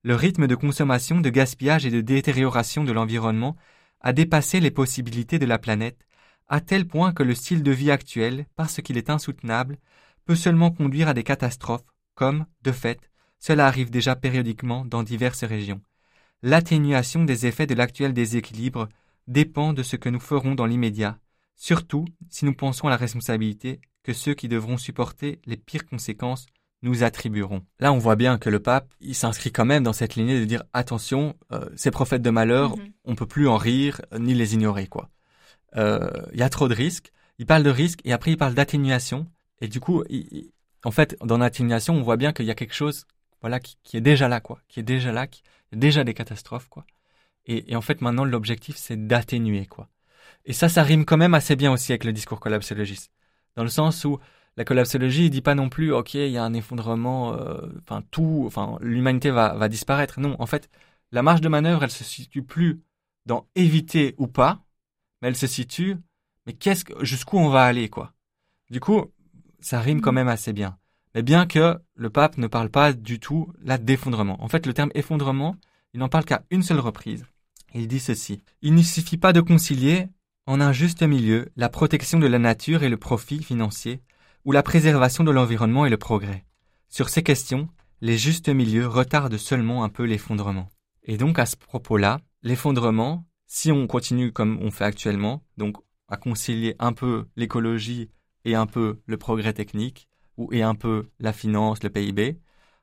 [0.03, 3.57] Le rythme de consommation, de gaspillage et de détérioration de l'environnement
[4.01, 6.05] a dépassé les possibilités de la planète,
[6.49, 9.79] à tel point que le style de vie actuel, parce qu'il est insoutenable,
[10.25, 11.87] peut seulement conduire à des catastrophes,
[12.17, 15.81] comme, de fait, cela arrive déjà périodiquement dans diverses régions.
[16.43, 18.89] L'atténuation des effets de l'actuel déséquilibre
[19.29, 21.21] dépend de ce que nous ferons dans l'immédiat,
[21.55, 26.47] surtout si nous pensons à la responsabilité que ceux qui devront supporter les pires conséquences
[26.83, 27.63] nous attribueront.
[27.81, 30.45] Là, on voit bien que le pape, il s'inscrit quand même dans cette lignée de
[30.45, 32.93] dire attention, euh, ces prophètes de malheur, mhm.
[33.05, 35.11] on peut plus en rire ni les ignorer, quoi.
[35.77, 37.11] Euh, il y a trop de risques.
[37.39, 39.27] Il parle de risques et après il parle d'atténuation.
[39.61, 40.05] Et du coup,
[40.85, 43.07] en fait, dans l'atténuation, on voit bien qu'il y a quelque chose,
[43.41, 45.43] voilà, qui, qui, est déjà là, quoi, qui est déjà là, qui,
[45.73, 46.87] a déjà des catastrophes, quoi.
[47.47, 49.89] Et, en fait, maintenant, l'objectif, c'est d'atténuer, quoi.
[50.45, 53.11] Et ça, ça rime quand même assez bien aussi avec le discours collapsologiste.
[53.57, 54.19] Dans le sens où
[54.57, 58.03] la collapsologie, il dit pas non plus, OK, il y a un effondrement, euh, enfin,
[58.11, 60.21] tout, enfin, l'humanité va, va disparaître.
[60.21, 60.71] Non, en fait,
[61.13, 62.81] la marge de manœuvre, elle se situe plus
[63.27, 64.65] dans éviter ou pas,
[65.21, 65.97] mais elle se situe,
[66.47, 68.13] mais qu'est-ce que, jusqu'où on va aller, quoi.
[68.71, 69.13] Du coup,
[69.61, 70.15] ça rime quand mmh.
[70.15, 70.79] même assez bien.
[71.15, 74.43] Mais bien que le pape ne parle pas du tout là d'effondrement.
[74.43, 75.57] En fait, le terme effondrement,
[75.95, 77.25] il n'en parle qu'à une seule reprise.
[77.75, 78.43] Il dit ceci.
[78.63, 80.09] Il ne suffit pas de concilier,
[80.47, 84.01] en un juste milieu, la protection de la nature et le profit financier,
[84.45, 86.45] ou la préservation de l'environnement et le progrès.
[86.89, 87.69] Sur ces questions,
[88.01, 90.69] les justes milieux retardent seulement un peu l'effondrement.
[91.03, 95.77] Et donc à ce propos-là, l'effondrement, si on continue comme on fait actuellement, donc
[96.09, 98.11] à concilier un peu l'écologie
[98.45, 102.39] et un peu le progrès technique, ou et un peu la finance, le PIB,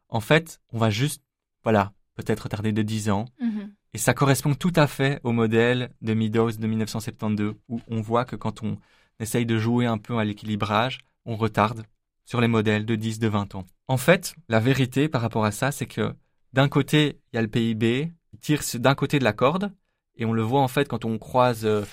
[0.09, 1.23] en fait, on va juste,
[1.63, 3.25] voilà, peut-être retardé de 10 ans.
[3.39, 3.71] Mhm.
[3.93, 8.25] Et ça correspond tout à fait au modèle de Meadows de 1972, où on voit
[8.25, 8.77] que quand on
[9.19, 11.83] essaye de jouer un peu à l'équilibrage, on retarde
[12.25, 13.65] sur les modèles de 10, de 20 ans.
[13.87, 16.13] En fait, la vérité par rapport à ça, c'est que
[16.53, 19.71] d'un côté, il y a le PIB, il tire d'un côté de la corde,
[20.15, 21.85] et on le voit en fait quand on croise euh,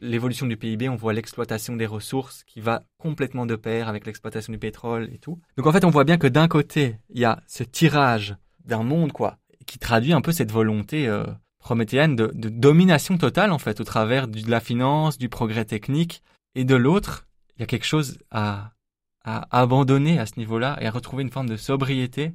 [0.00, 4.52] l'évolution du PIB, on voit l'exploitation des ressources qui va complètement de pair avec l'exploitation
[4.52, 5.40] du pétrole et tout.
[5.56, 8.82] Donc en fait, on voit bien que d'un côté, il y a ce tirage d'un
[8.82, 11.24] monde, quoi, qui traduit un peu cette volonté euh,
[11.58, 16.22] prométhéenne de, domination totale en fait au travers de la finance, du progrès technique,
[16.54, 18.72] et de l'autre, il y a quelque chose à,
[19.24, 22.32] à abandonner à ce niveau-là et à retrouver une forme de sobriété.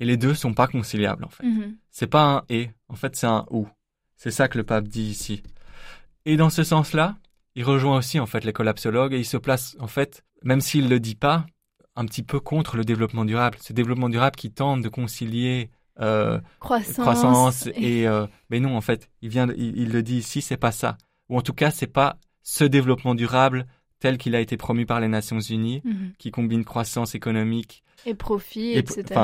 [0.00, 1.44] Et les deux sont pas conciliables en fait.
[1.44, 1.76] Mm-hmm.
[1.90, 3.68] C'est pas un et, en fait c'est un ou.
[4.16, 5.42] C'est ça que le pape dit ici.
[6.24, 7.16] Et dans ce sens-là,
[7.54, 10.88] il rejoint aussi en fait les collapsologues et il se place en fait, même s'il
[10.88, 11.46] le dit pas,
[11.96, 13.58] un petit peu contre le développement durable.
[13.60, 15.70] Ce développement durable qui tente de concilier
[16.00, 20.56] euh, croissance, et, euh, mais non en fait, il vient, il, le dit ici, c'est
[20.56, 20.96] pas ça.
[21.28, 23.66] Ou en tout cas, c'est pas ce développement durable
[23.98, 26.12] tel qu'il a été promu par les Nations Unies, mhm.
[26.18, 29.14] qui combine croissance économique et profit, etc.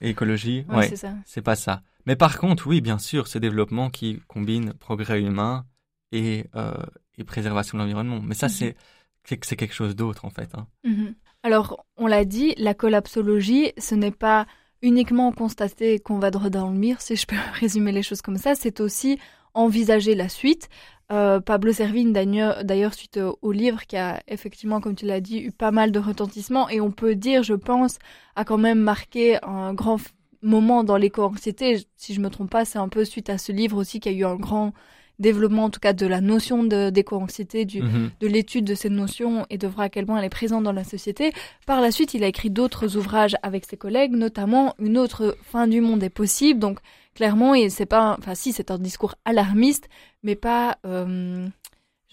[0.00, 0.92] écologie, ouais,
[1.24, 1.82] c'est pas ça.
[2.06, 5.64] Mais par contre, oui, bien sûr, ce développement qui combine progrès humain
[6.12, 6.74] et, euh,
[7.16, 8.20] et préservation de l'environnement.
[8.20, 8.52] Mais ça, mhm.
[8.52, 8.76] c'est
[9.24, 10.50] c'est quelque chose d'autre en fait.
[10.54, 10.66] Hein.
[10.84, 11.14] Mhm.
[11.42, 14.46] Alors, on l'a dit, la collapsologie, ce n'est pas
[14.82, 18.54] uniquement constater qu'on va droit dans le si je peux résumer les choses comme ça,
[18.54, 19.18] c'est aussi
[19.54, 20.68] envisager la suite.
[21.10, 25.50] Euh, Pablo Servigne, d'ailleurs, suite au livre qui a effectivement, comme tu l'as dit, eu
[25.50, 27.98] pas mal de retentissement, et on peut dire, je pense,
[28.36, 29.98] a quand même marqué un grand
[30.42, 31.86] moment dans l'éco-anxiété.
[31.96, 34.16] Si je me trompe pas, c'est un peu suite à ce livre aussi qu'il y
[34.16, 34.72] a eu un grand
[35.20, 38.10] développement en tout cas de la notion d'éco-anxiété, mhm.
[38.18, 40.72] de l'étude de cette notion et de voir à quel point elle est présente dans
[40.72, 41.32] la société.
[41.66, 45.66] Par la suite, il a écrit d'autres ouvrages avec ses collègues, notamment Une autre fin
[45.66, 46.58] du monde est possible.
[46.58, 46.80] Donc
[47.14, 49.88] clairement, c'est pas, enfin si, c'est un discours alarmiste,
[50.22, 50.78] mais pas.
[50.86, 51.46] Euh,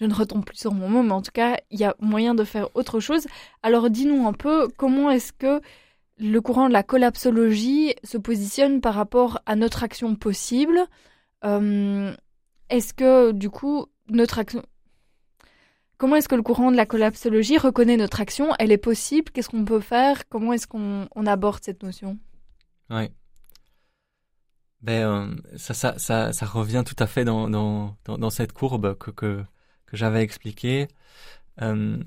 [0.00, 2.36] je ne retombe plus sur mon mot, mais en tout cas, il y a moyen
[2.36, 3.26] de faire autre chose.
[3.64, 5.60] Alors dis-nous un peu comment est-ce que
[6.18, 10.78] le courant de la collapsologie se positionne par rapport à notre action possible?
[11.44, 12.12] Euh,
[12.70, 14.62] est-ce que, du coup, notre action...
[15.96, 18.54] Comment est-ce que le courant de la collapsologie reconnaît notre action?
[18.60, 19.32] Elle est possible?
[19.32, 20.28] Qu'est-ce qu'on peut faire?
[20.28, 22.18] Comment est-ce qu'on aborde cette notion?
[22.90, 23.10] Oui.
[24.80, 28.96] Ben, euh, ça, ça, ça, ça, revient tout à fait dans, dans, dans, cette courbe
[28.96, 29.44] que, que,
[29.86, 30.86] que j'avais expliquée.
[31.60, 31.98] Euh,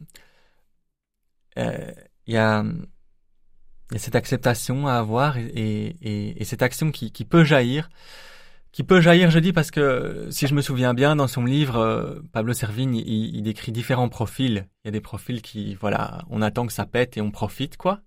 [1.58, 1.92] euh,
[2.28, 2.64] il y, a,
[3.92, 7.90] y, a, cette acceptation à avoir et, et, et cette action qui, qui peut jaillir
[8.72, 11.78] qui peut jaillir, je dis, parce que si je me souviens bien, dans son livre,
[11.78, 14.68] euh, Pablo Servigne, il, il, décrit différents profils.
[14.84, 17.78] Il y a des profils qui, voilà, on attend que ça pète et on profite,
[17.78, 18.02] quoi.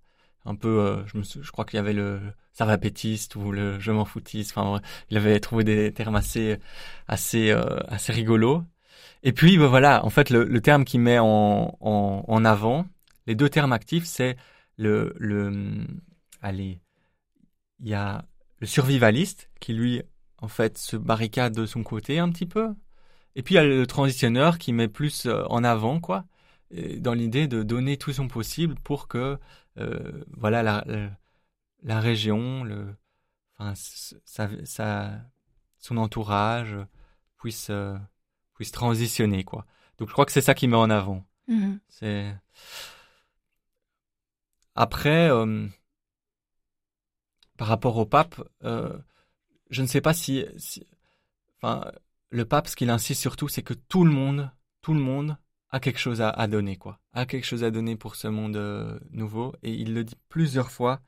[0.45, 2.19] Un peu, euh, je, me, je crois qu'il y avait le
[2.55, 4.57] ça va pétiste ou le je m'en foutiste.
[4.57, 6.57] Enfin, il avait trouvé des termes assez,
[7.07, 8.63] assez, euh, assez rigolos.
[9.23, 12.85] Et puis, ben, voilà, en fait, le, le terme qu'il met en, en, en, avant,
[13.27, 14.37] les deux termes actifs, c'est
[14.77, 15.85] le, le,
[16.41, 16.79] allez,
[17.79, 18.25] il y a
[18.59, 20.01] le survivaliste qui lui
[20.45, 22.75] en fait, se barricade de son côté un petit peu.
[23.35, 26.23] Et puis il y a le transitionneur qui met plus euh, en avant, quoi,
[26.97, 29.39] dans l'idée de donner tout son possible pour que,
[29.79, 30.85] euh, voilà, la,
[31.81, 32.95] la, région, le,
[33.57, 33.73] enfin,
[35.79, 36.77] son entourage
[37.37, 37.97] puisse, euh,
[38.53, 39.65] puisse transitionner, quoi.
[39.97, 41.25] Donc je crois que c'est ça qui met en avant.
[41.49, 41.79] Mm-hmm.
[41.89, 42.35] C'est
[44.75, 45.29] après,
[47.57, 48.39] par rapport au pape
[49.69, 50.45] je ne sais pas si,
[51.57, 51.91] enfin,
[52.29, 54.51] le pape, ce qu'il insiste surtout, c'est que tout le monde,
[54.81, 55.37] tout le monde
[55.71, 58.99] a quelque chose à, donner, quoi, a quelque chose à donner pour ce monde euh,
[59.11, 59.53] nouveau.
[59.63, 61.01] Et il le dit plusieurs fois.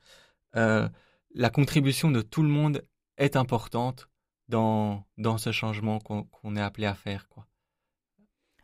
[0.56, 0.90] Euh,
[1.34, 2.84] la contribution de tout le monde
[3.18, 4.10] est importante
[4.50, 7.46] dans dans ce changement qu'on est appelé à faire, quoi.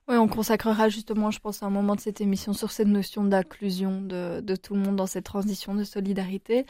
[0.10, 4.02] Oui, on consacrera justement, je pense, un moment de cette émission sur cette notion d'inclusion
[4.02, 6.66] de, de, tout le monde dans cette transition de solidarité.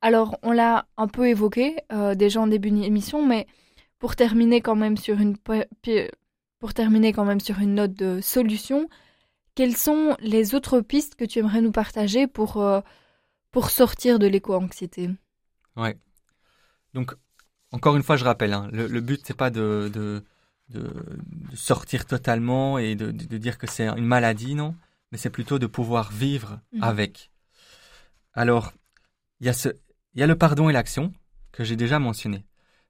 [0.00, 3.46] Alors, on l'a un peu évoqué euh, déjà en début d'émission, mais
[3.98, 5.36] pour terminer quand même sur une
[6.58, 8.88] pour terminer quand même sur une note de solution,
[9.54, 12.80] quelles sont les autres pistes que tu aimerais nous partager pour euh,
[13.50, 15.10] pour sortir de l'éco-anxiété?
[15.76, 15.96] Ouais.
[16.94, 17.14] Donc
[17.72, 20.24] encore une fois, je rappelle, hein, le, le, but c'est pas de, de,
[20.70, 20.90] de,
[21.54, 24.74] sortir totalement et de, dire que c'est une maladie, non,
[25.12, 26.82] mais c'est plutôt de pouvoir vivre mmh.
[26.82, 27.30] avec.
[28.32, 28.72] Alors,
[29.40, 29.68] il y a ce,
[30.14, 31.12] il y a le pardon et l'action,
[31.52, 32.44] que j'ai déjà mentionné.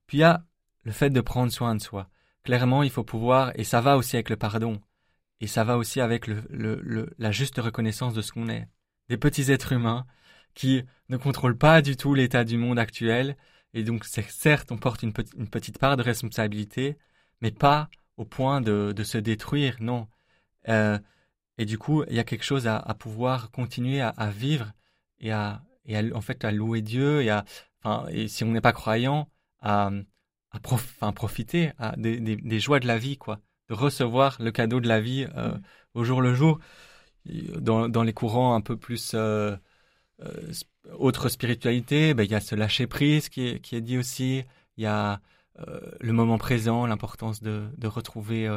[0.07, 0.45] Puis il y a
[0.85, 2.09] le fait de prendre soin de soi.
[2.45, 4.81] Clairement, il faut pouvoir, et ça va aussi avec le pardon,
[5.41, 8.69] et ça va aussi avec le, le, la juste reconnaissance de ce qu'on est.
[9.09, 10.07] Des petits êtres humains
[10.55, 13.37] qui ne contrôlent pas du tout l'état du monde actuel,
[13.75, 16.97] et donc certes, on porte une, petite part de responsabilité,
[17.41, 20.09] mais pas au point de, se détruire, non.
[20.69, 20.99] Euh,
[21.59, 24.73] et du coup, il y a quelque chose à, pouvoir continuer à vivre
[25.21, 27.45] et à, et à, en fait à louer Dieu et à,
[27.83, 29.29] enfin, et si on n'est pas croyant,
[29.61, 29.91] à,
[30.53, 34.81] à profiter à des, des, des, joies de la vie, quoi, de recevoir le cadeau
[34.81, 35.63] de la vie euh, mm.
[35.95, 36.61] au jour le jour.
[37.59, 39.55] Dans, dans les courants un peu plus euh,
[40.23, 40.53] euh,
[40.95, 44.45] autre spiritualité, ben, il y a ce lâcher prise qui est, qui est dit aussi.
[44.77, 45.21] il y a
[46.01, 48.49] le moment présent, l'importance de, de retrouver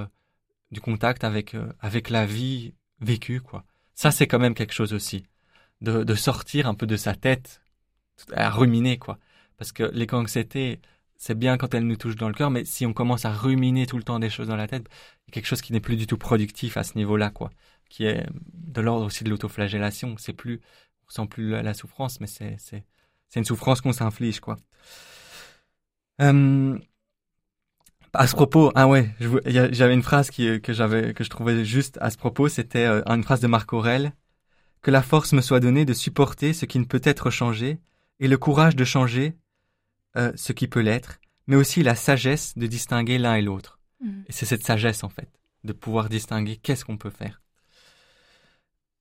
[0.70, 3.66] du contact avec avec la vie vécue, quoi.
[3.96, 5.26] Ça, c'est quand même quelque chose aussi,
[5.82, 7.62] de, de sortir un peu de sa tête,
[8.34, 9.18] à ruminer, quoi.
[9.58, 10.80] Parce que les anxiétés,
[11.18, 13.86] c'est bien quand elles nous touchent dans le cœur, mais si on commence à ruminer
[13.86, 15.80] tout le temps des choses dans la tête, il y a quelque chose qui n'est
[15.80, 17.52] plus du tout productif à ce niveau-là, quoi.
[17.90, 20.16] Qui est de l'ordre aussi de l'autoflagellation.
[20.18, 20.62] C'est plus,
[21.04, 22.86] on ressent plus la, souffrance, mais c'est, c'est,
[23.30, 24.58] c'est une souffrance qu'on s'inflige, quoi.
[26.22, 26.78] Euh,
[28.14, 29.10] à ce propos, ah ouais,
[29.46, 33.02] j'avais une phrase qui, que j'avais, que je trouvais juste à ce propos, c'était euh,
[33.06, 34.14] une phrase de Marc Aurel.
[34.82, 37.80] Que la force me soit donnée de supporter ce qui ne peut être changé,
[38.20, 39.36] et le courage de changer
[40.18, 43.80] euh, ce qui peut l'être, mais aussi la sagesse de distinguer l'un et l'autre.
[44.02, 44.22] Mm.
[44.28, 45.30] Et c'est cette sagesse, en fait,
[45.64, 47.42] de pouvoir distinguer qu'est-ce qu'on peut faire.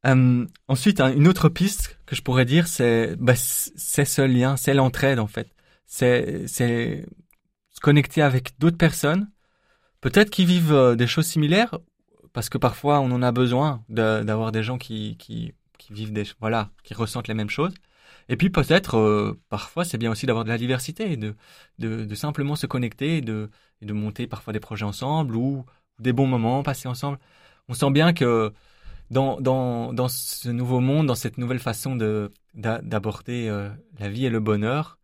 [0.07, 5.19] Euh, ensuite, une autre piste que je pourrais dire, c'est bah, ce lien, c'est l'entraide,
[5.19, 5.55] en fait.
[5.87, 9.31] C'est se connecter avec d'autres personnes,
[10.01, 11.79] peut-être qui vivent euh, des choses similaires,
[12.33, 16.25] parce que parfois on en a besoin d'avoir des gens qui, qui, qui vivent des
[16.41, 17.75] voilà, qui ressentent les mêmes choses.
[18.29, 21.35] Et puis peut-être, euh, parfois, c'est bien aussi d'avoir de la diversité, de,
[21.79, 23.51] de, simplement se connecter et de,
[23.83, 25.65] de monter parfois des projets ensemble ou
[25.99, 27.19] des bons moments passés ensemble.
[27.69, 28.53] On sent bien que
[29.11, 34.27] dans, dans, dans ce nouveau monde, dans cette nouvelle façon de d'aborder euh, la vie
[34.27, 34.99] et le bonheur,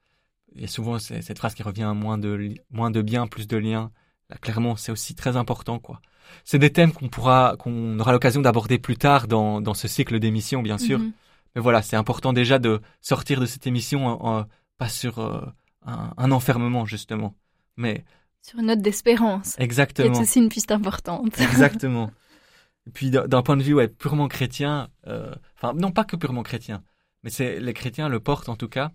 [0.54, 3.56] il y a souvent cette phrase qui revient moins de moins de bien, plus de
[3.56, 3.92] liens.
[4.40, 6.00] Clairement, c'est aussi très important, quoi.
[6.44, 10.18] C'est des thèmes qu'on pourra, qu'on aura l'occasion d'aborder plus tard dans, dans ce cycle
[10.18, 10.98] d'émissions, bien sûr.
[10.98, 11.12] Mm-hmm.
[11.54, 14.46] Mais voilà, c'est important déjà de sortir de cette émission
[14.78, 15.40] pas sur euh,
[15.86, 17.34] un, enfermement justement,
[17.76, 18.04] mais
[18.42, 19.56] sur une note d'espérance.
[19.58, 20.14] Exactement.
[20.14, 21.40] C'est aussi une piste importante.
[21.40, 22.10] Exactement.
[22.86, 26.44] Et puis d'un point de vue ouais, purement chrétien, euh, enfin non pas que purement
[26.44, 26.84] chrétien,
[27.24, 28.92] mais c'est les chrétiens le portent en tout cas.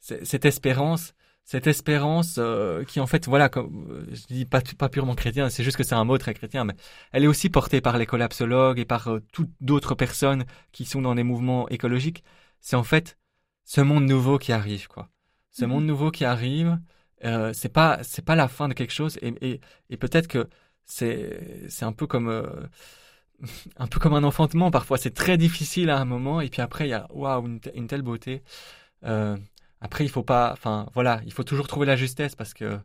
[0.00, 1.14] Cette espérance,
[1.52, 5.50] cette espérance euh, qui en fait voilà comme euh, je dis pas pas purement chrétien
[5.50, 6.72] c'est juste que c'est un mot très chrétien mais
[7.12, 11.02] elle est aussi portée par les collapsologues et par euh, toutes d'autres personnes qui sont
[11.02, 12.24] dans des mouvements écologiques.
[12.60, 13.18] C'est en fait
[13.66, 15.10] ce monde nouveau qui arrive quoi.
[15.50, 15.88] Ce monde mhm.
[15.88, 16.78] nouveau qui arrive
[17.26, 20.48] euh, c'est pas c'est pas la fin de quelque chose et et, et peut-être que
[20.86, 22.30] c'est c'est un peu comme
[23.76, 24.96] un peu comme un enfantement parfois.
[24.96, 27.88] C'est très difficile à un moment et puis après il y a waouh une, une,
[27.88, 28.42] telle beauté
[29.82, 32.78] après, il faut pas, enfin voilà, il faut toujours trouver la justesse parce que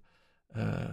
[0.56, 0.88] euh,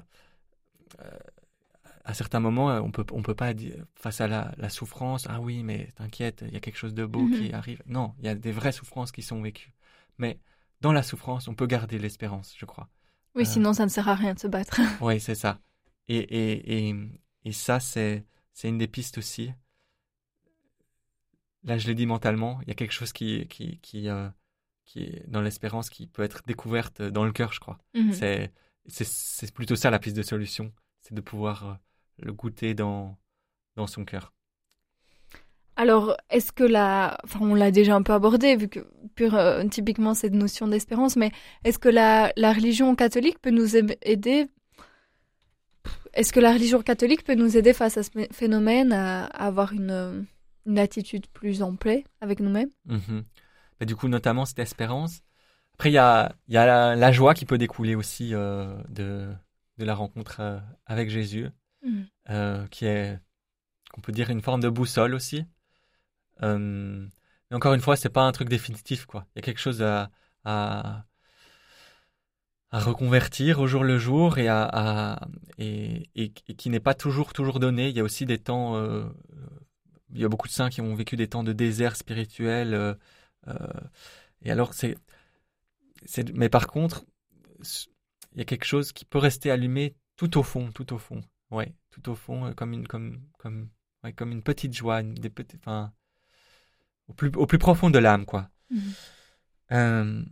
[2.05, 5.41] à certains moments, on peut on peut pas dire face à la, la souffrance, ah
[5.41, 7.39] oui, mais t'inquiète, il y a quelque chose de beau mhm.
[7.39, 7.83] qui arrive.
[7.87, 9.73] Non, il y a des vraies souffrances qui sont vécues.
[10.19, 10.39] Mais
[10.83, 12.91] dans la souffrance, on peut garder l'espérance, je crois.
[13.35, 14.83] Oui, euh, sinon ça ne sert à rien de se battre.
[15.01, 15.59] oui, c'est ça.
[16.09, 16.95] Et, et, et,
[17.47, 19.53] et ça, c'est c'est une des pistes aussi.
[21.63, 24.29] Là, je l'ai dit mentalement, il y a quelque chose qui qui qui euh,
[24.85, 27.79] qui est dans l'espérance qui peut être découverte dans le cœur, je crois.
[27.95, 28.13] Mhm.
[28.13, 28.53] C'est
[28.87, 30.71] c'est plutôt ça la piste de solution,
[31.01, 31.75] c'est de pouvoir euh,
[32.19, 33.17] le goûter dans
[33.77, 34.33] dans son cœur.
[35.77, 38.81] Alors, est-ce que la, enfin, on l'a déjà un peu abordé vu que
[39.17, 41.33] pure, euh, typiquement cette notion d'espérance, mais
[41.65, 44.47] est-ce que la, la religion catholique peut nous aider?
[46.13, 50.27] Est-ce que la religion catholique peut nous aider face à ce phénomène à, avoir une,
[50.67, 52.71] une attitude plus en paix avec nous-mêmes?
[52.85, 53.25] Mhm
[53.81, 55.23] bah, du coup, notamment cette espérance.
[55.75, 59.33] Après, il y a, y a la, joie qui peut découler aussi euh, de,
[59.79, 61.49] de la rencontre euh, avec Jésus,
[61.85, 62.03] mmh.
[62.31, 63.19] euh, qui est,
[63.93, 65.45] qu'on peut dire, une forme de boussole aussi.
[66.41, 67.09] mais
[67.53, 69.27] encore une fois, c'est pas un truc définitif, quoi.
[69.35, 70.11] Il y a quelque chose à,
[70.45, 71.05] à,
[72.71, 75.21] à reconvertir au jour le jour et, à,
[75.59, 77.89] et, et, qui n'est pas toujours, toujours donné.
[77.89, 78.77] Il y a aussi des temps,
[80.13, 82.97] il y a beaucoup de saints qui ont vécu des temps de désert spirituel
[84.43, 84.97] et alors, c'est,
[86.05, 87.05] c'est, mais par contre,
[88.33, 91.23] il y a quelque chose qui peut rester allumé tout au fond, tout au fond.
[91.51, 93.69] Ouais, tout au fond, euh, comme une, comme, comme,
[94.03, 95.93] ouais, comme une petite joie, des petites, enfin,
[97.09, 98.51] au plus, au plus profond de l'âme, quoi.
[98.71, 98.93] Mhm.
[99.73, 100.25] Euh,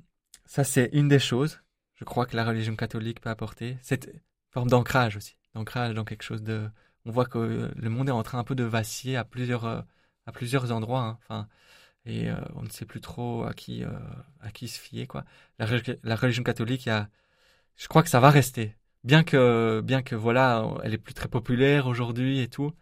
[0.44, 1.60] ça, c'est une des choses,
[1.94, 3.78] je crois que la religion catholique peut apporter.
[3.82, 4.10] Cette
[4.50, 6.68] forme d'ancrage aussi, d'ancrage dans quelque chose de.
[7.04, 10.32] On voit que le monde est en train un peu de vaciller à plusieurs, à
[10.32, 11.02] plusieurs endroits.
[11.02, 11.18] Hein.
[11.22, 11.48] Enfin,
[12.04, 13.90] et euh, on ne sait plus trop à qui, euh,
[14.40, 15.06] à qui se fier.
[15.06, 15.24] Quoi.
[15.58, 15.66] La,
[16.02, 17.08] la religion catholique, y a,
[17.76, 18.76] je crois que ça va rester.
[19.04, 22.72] Bien que, bien que voilà, elle est plus très populaire aujourd'hui et tout,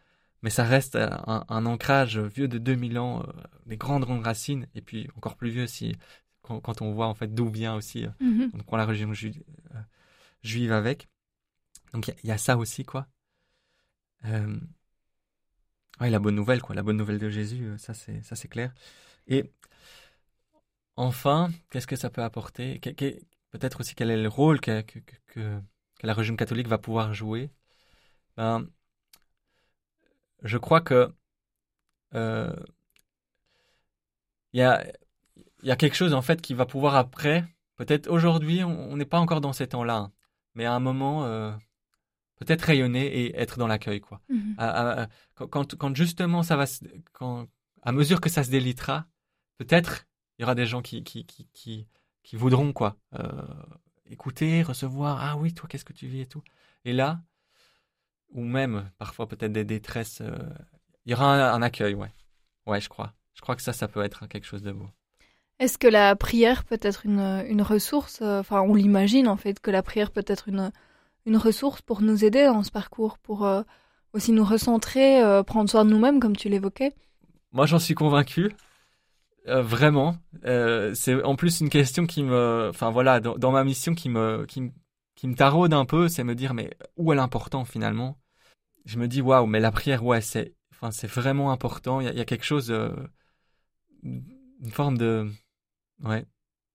[0.42, 3.32] mais ça reste un, un, ancrage vieux de 2000 ans, euh,
[3.66, 5.96] des grandes, grandes racines, et puis encore plus vieux si,
[6.42, 8.06] quand, quand on voit en fait d'où vient aussi,
[8.66, 9.12] prend la religion
[10.42, 11.08] juive avec.
[11.92, 13.06] Donc il y, y, a ça aussi, quoi.
[16.00, 16.74] Oui, la bonne nouvelle, quoi.
[16.74, 18.72] La bonne nouvelle de Jésus, ça c'est, ça c'est clair.
[19.30, 19.50] Et
[20.96, 22.80] enfin, qu'est-ce que ça peut apporter?
[23.50, 25.62] Peut-être aussi quel est le rôle que, que, que, que
[26.02, 27.50] la religion catholique va pouvoir jouer?
[28.36, 28.68] Ben,
[30.42, 31.12] je crois que
[32.14, 32.52] euh,
[34.52, 34.84] il y, a,
[35.62, 37.44] y a quelque chose en fait qui va pouvoir après,
[37.76, 40.12] peut-être aujourd'hui, on n'est pas encore dans ces temps-là, hein,
[40.54, 41.52] mais à un moment, euh,
[42.38, 44.20] peut-être rayonner et être dans l'accueil, quoi.
[44.58, 45.08] À- à-
[45.50, 46.64] quand, quand justement ça va,
[47.12, 47.46] quand,
[47.82, 49.06] à mesure que ça se délitera,
[49.60, 50.06] peut-être
[50.38, 51.86] il y aura des gens qui, qui, qui, qui,
[52.22, 53.30] qui voudront, quoi, euh,
[54.06, 56.42] écouter, recevoir, ah oui, toi, qu'est-ce que tu vis et tout.
[56.86, 57.20] Et là,
[58.30, 60.38] ou même parfois peut-être des détresses, euh,
[61.04, 62.10] il y aura un, un accueil, ouais.
[62.66, 63.12] Ouais, je crois.
[63.34, 64.88] Je crois que ça, ça peut être quelque chose de beau.
[65.58, 69.60] Est-ce que la prière peut être une, une ressource euh, Enfin, on l'imagine en fait
[69.60, 70.72] que la prière peut être une,
[71.26, 73.62] une ressource pour nous aider dans ce parcours, pour euh,
[74.14, 76.94] aussi nous recentrer, prendre soin de nous-mêmes, comme tu l'évoquais?
[77.52, 78.54] Moi, j'en suis convaincu.
[79.48, 80.16] Euh, vraiment.
[80.44, 82.68] Euh, c'est en plus une question qui me.
[82.70, 84.72] Enfin, voilà, dans, dans ma mission qui me, qui, me-
[85.14, 88.18] qui me taraude un peu, c'est me dire, mais où est l'important finalement?
[88.84, 92.00] Je me dis, waouh, mais la prière, ouais, c'est enfin, c'est vraiment important.
[92.00, 92.70] Il y, a- il y a quelque chose.
[92.70, 92.90] euh,
[94.02, 95.30] une forme de.
[96.02, 96.26] Ouais.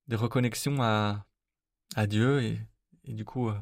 [0.08, 1.26] De reconnexion à,
[1.96, 2.60] à Dieu et,
[3.06, 3.56] et du coup, euh,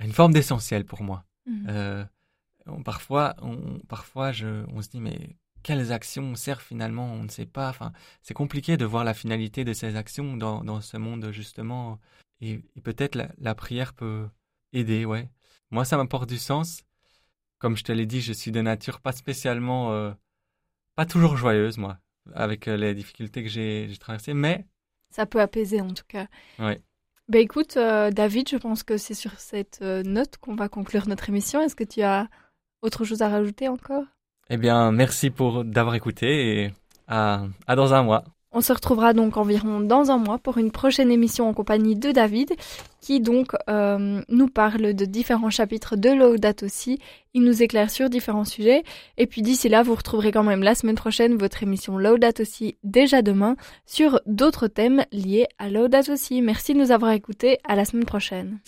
[0.00, 1.24] à une forme d'essentiel pour moi.
[1.68, 2.04] Euh,
[2.66, 7.28] on- parfois, on, parfois je, on se dit, mais quelles actions servent finalement On ne
[7.28, 7.68] sait pas.
[7.70, 7.92] Enfin,
[8.22, 11.98] c'est compliqué de voir la finalité de ces actions dans, dans ce monde, justement.
[12.40, 14.28] Et, et peut-être la, la prière peut
[14.72, 15.30] aider, ouais.
[15.70, 16.82] Moi, ça m'apporte du sens.
[17.58, 19.92] Comme je te l'ai dit, je suis de nature pas spécialement.
[19.92, 20.12] euh,
[20.96, 21.98] pas toujours joyeuse, moi,
[22.34, 24.34] avec euh, les difficultés que j'ai traversées.
[24.34, 24.66] Mais,
[25.10, 26.26] Ça peut apaiser en tout cas.
[26.58, 26.82] Ouais.
[27.28, 31.28] Ben écoute, euh, David, je pense que c'est sur cette note qu'on va conclure notre
[31.28, 31.60] émission.
[31.62, 32.28] Est-ce que tu as
[32.82, 34.04] autre chose à rajouter encore?
[34.52, 36.70] Eh bien, merci pour d'avoir écouté et
[37.08, 38.22] à, dans un mois.
[38.54, 42.12] On se retrouvera donc environ dans un mois pour une prochaine émission en compagnie de
[42.12, 42.52] David,
[43.00, 46.98] qui donc euh, nous parle de différents chapitres de Laudato aussi.
[47.32, 48.82] Il nous éclaire sur différents sujets.
[49.16, 52.76] Et puis d'ici là, vous retrouverez quand même la semaine prochaine votre émission Laudato aussi
[52.84, 56.42] déjà demain sur d'autres thèmes liés à Laudato aussi.
[56.42, 57.56] Merci de nous avoir écoutés.
[57.66, 58.58] À la semaine prochaine.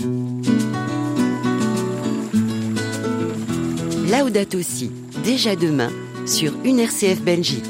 [4.17, 4.93] Laudato Si,
[5.25, 5.91] déjà demain,
[6.25, 7.65] sur une RCF Belgique.